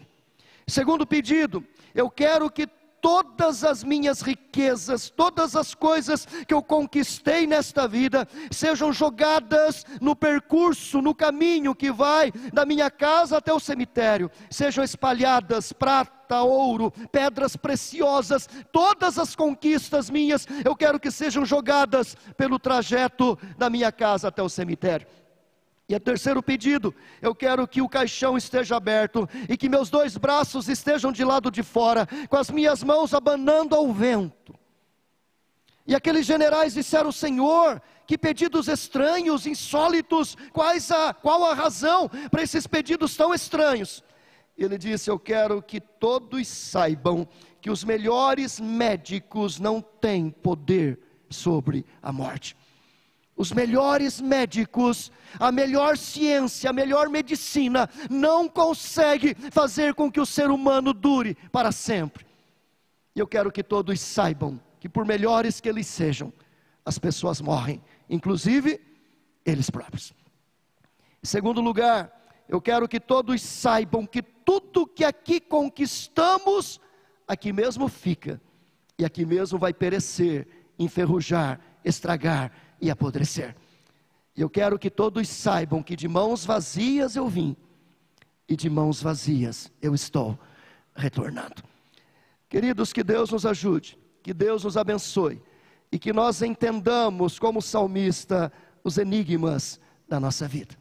Segundo 0.65 1.05
pedido, 1.05 1.65
eu 1.93 2.09
quero 2.09 2.49
que 2.49 2.69
todas 3.01 3.63
as 3.63 3.83
minhas 3.83 4.21
riquezas, 4.21 5.09
todas 5.09 5.55
as 5.55 5.73
coisas 5.73 6.25
que 6.47 6.53
eu 6.53 6.61
conquistei 6.61 7.47
nesta 7.47 7.87
vida, 7.87 8.27
sejam 8.51 8.93
jogadas 8.93 9.83
no 9.99 10.15
percurso, 10.15 11.01
no 11.01 11.15
caminho 11.15 11.73
que 11.73 11.91
vai 11.91 12.31
da 12.53 12.65
minha 12.65 12.91
casa 12.91 13.37
até 13.37 13.51
o 13.51 13.59
cemitério, 13.59 14.29
sejam 14.49 14.83
espalhadas 14.83 15.73
prata, 15.73 16.41
ouro, 16.41 16.91
pedras 17.11 17.55
preciosas, 17.55 18.47
todas 18.71 19.17
as 19.17 19.35
conquistas 19.35 20.09
minhas, 20.09 20.47
eu 20.63 20.75
quero 20.75 20.99
que 20.99 21.09
sejam 21.09 21.43
jogadas 21.43 22.15
pelo 22.37 22.59
trajeto 22.59 23.37
da 23.57 23.69
minha 23.69 23.91
casa 23.91 24.27
até 24.27 24.43
o 24.43 24.49
cemitério. 24.49 25.07
E 25.91 25.95
o 25.95 25.99
terceiro 25.99 26.41
pedido, 26.41 26.95
eu 27.21 27.35
quero 27.35 27.67
que 27.67 27.81
o 27.81 27.89
caixão 27.89 28.37
esteja 28.37 28.77
aberto 28.77 29.27
e 29.49 29.57
que 29.57 29.67
meus 29.67 29.89
dois 29.89 30.15
braços 30.15 30.69
estejam 30.69 31.11
de 31.11 31.25
lado 31.25 31.51
de 31.51 31.61
fora, 31.61 32.07
com 32.29 32.37
as 32.37 32.49
minhas 32.49 32.81
mãos 32.81 33.13
abanando 33.13 33.75
ao 33.75 33.91
vento. 33.91 34.57
E 35.85 35.93
aqueles 35.93 36.25
generais 36.25 36.75
disseram: 36.75 37.11
Senhor, 37.11 37.81
que 38.07 38.17
pedidos 38.17 38.69
estranhos, 38.69 39.45
insólitos, 39.45 40.37
quais 40.53 40.89
a, 40.91 41.13
qual 41.13 41.43
a 41.43 41.53
razão 41.53 42.09
para 42.29 42.41
esses 42.41 42.65
pedidos 42.65 43.17
tão 43.17 43.33
estranhos? 43.33 44.01
Ele 44.57 44.77
disse: 44.77 45.11
Eu 45.11 45.19
quero 45.19 45.61
que 45.61 45.81
todos 45.81 46.47
saibam 46.47 47.27
que 47.59 47.69
os 47.69 47.83
melhores 47.83 48.61
médicos 48.61 49.59
não 49.59 49.81
têm 49.81 50.29
poder 50.29 51.01
sobre 51.29 51.85
a 52.01 52.13
morte 52.13 52.55
os 53.41 53.51
melhores 53.51 54.21
médicos, 54.21 55.11
a 55.39 55.51
melhor 55.51 55.97
ciência, 55.97 56.69
a 56.69 56.73
melhor 56.73 57.09
medicina 57.09 57.89
não 58.07 58.47
consegue 58.47 59.35
fazer 59.49 59.95
com 59.95 60.11
que 60.11 60.19
o 60.19 60.25
ser 60.27 60.51
humano 60.51 60.93
dure 60.93 61.35
para 61.51 61.71
sempre. 61.71 62.23
E 63.15 63.19
eu 63.19 63.25
quero 63.25 63.51
que 63.51 63.63
todos 63.63 63.99
saibam 63.99 64.61
que 64.79 64.87
por 64.87 65.05
melhores 65.05 65.59
que 65.59 65.67
eles 65.67 65.87
sejam, 65.87 66.31
as 66.85 66.99
pessoas 66.99 67.41
morrem, 67.41 67.81
inclusive 68.07 68.79
eles 69.43 69.71
próprios. 69.71 70.13
Em 71.23 71.27
segundo 71.27 71.61
lugar, 71.61 72.11
eu 72.47 72.61
quero 72.61 72.87
que 72.87 72.99
todos 72.99 73.41
saibam 73.41 74.05
que 74.05 74.21
tudo 74.21 74.85
que 74.85 75.03
aqui 75.03 75.39
conquistamos, 75.39 76.79
aqui 77.27 77.51
mesmo 77.51 77.87
fica, 77.87 78.39
e 78.99 79.05
aqui 79.05 79.25
mesmo 79.25 79.57
vai 79.57 79.73
perecer, 79.73 80.47
enferrujar, 80.77 81.59
estragar 81.83 82.51
e 82.81 82.89
apodrecer. 82.89 83.55
Eu 84.35 84.49
quero 84.49 84.79
que 84.79 84.89
todos 84.89 85.27
saibam 85.29 85.83
que 85.83 85.95
de 85.95 86.07
mãos 86.07 86.43
vazias 86.43 87.15
eu 87.15 87.27
vim 87.27 87.55
e 88.49 88.55
de 88.55 88.69
mãos 88.69 89.01
vazias 89.01 89.71
eu 89.81 89.93
estou 89.93 90.37
retornando. 90.95 91.63
Queridos, 92.49 92.91
que 92.91 93.03
Deus 93.03 93.29
nos 93.29 93.45
ajude, 93.45 93.97
que 94.23 94.33
Deus 94.33 94.63
nos 94.63 94.75
abençoe 94.75 95.41
e 95.91 95.99
que 95.99 96.11
nós 96.11 96.41
entendamos 96.41 97.37
como 97.37 97.61
salmista 97.61 98.51
os 98.83 98.97
enigmas 98.97 99.79
da 100.07 100.19
nossa 100.19 100.47
vida. 100.47 100.75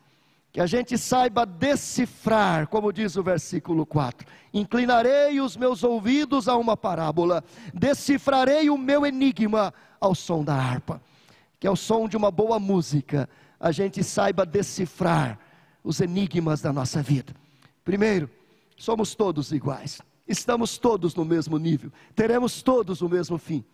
Que 0.53 0.61
a 0.61 0.67
gente 0.67 0.99
saiba 0.99 1.47
decifrar, 1.47 2.67
como 2.67 2.93
diz 2.93 3.15
o 3.17 3.23
versículo 3.23 3.87
4: 3.87 4.27
Inclinarei 4.53 5.41
os 5.41 5.57
meus 5.57 5.85
ouvidos 5.85 6.49
a 6.49 6.57
uma 6.57 6.77
parábola, 6.77 7.45
decifrarei 7.73 8.69
o 8.69 8.77
meu 8.77 9.07
enigma 9.07 9.73
ao 10.01 10.13
som 10.13 10.43
da 10.43 10.55
harpa 10.55 11.01
que 11.61 11.67
ao 11.67 11.77
som 11.77 12.09
de 12.09 12.17
uma 12.17 12.31
boa 12.31 12.59
música, 12.59 13.29
a 13.61 13.71
gente 13.71 14.03
saiba 14.03 14.47
decifrar 14.47 15.39
os 15.85 16.01
enigmas 16.01 16.63
da 16.63 16.73
nossa 16.73 17.03
vida. 17.03 17.35
Primeiro, 17.85 18.31
somos 18.77 19.15
todos 19.15 19.53
iguais. 19.53 20.01
estamos 20.27 20.79
todos 20.79 21.15
no 21.15 21.25
mesmo 21.25 21.59
nível, 21.59 21.93
teremos 22.15 22.63
todos 22.63 23.03
o 23.03 23.09
mesmo 23.09 23.37
fim. 23.37 23.65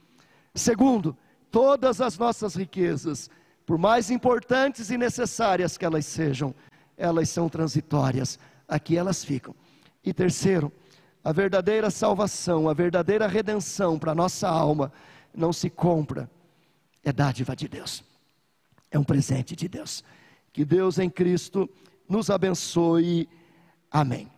Segundo, 0.54 1.16
todas 1.50 2.00
as 2.00 2.18
nossas 2.18 2.54
riquezas, 2.54 3.30
por 3.64 3.76
mais 3.76 4.10
importantes 4.10 4.90
e 4.90 4.96
necessárias 4.96 5.76
que 5.76 5.84
elas 5.84 6.06
sejam, 6.06 6.54
elas 6.96 7.28
são 7.28 7.48
transitórias, 7.48 8.38
aqui 8.66 8.96
elas 8.96 9.22
ficam. 9.22 9.54
E 10.02 10.14
terceiro, 10.14 10.72
a 11.22 11.30
verdadeira 11.30 11.90
salvação, 11.90 12.68
a 12.68 12.74
verdadeira 12.74 13.26
redenção 13.26 13.98
para 13.98 14.12
a 14.12 14.14
nossa 14.14 14.48
alma 14.48 14.90
não 15.34 15.52
se 15.52 15.68
compra, 15.68 16.30
é 17.06 17.12
dádiva 17.12 17.54
de 17.54 17.68
Deus, 17.68 18.02
é 18.90 18.98
um 18.98 19.04
presente 19.04 19.54
de 19.54 19.68
Deus. 19.68 20.02
Que 20.52 20.64
Deus 20.64 20.98
em 20.98 21.08
Cristo 21.08 21.70
nos 22.08 22.30
abençoe. 22.30 23.28
Amém. 23.88 24.28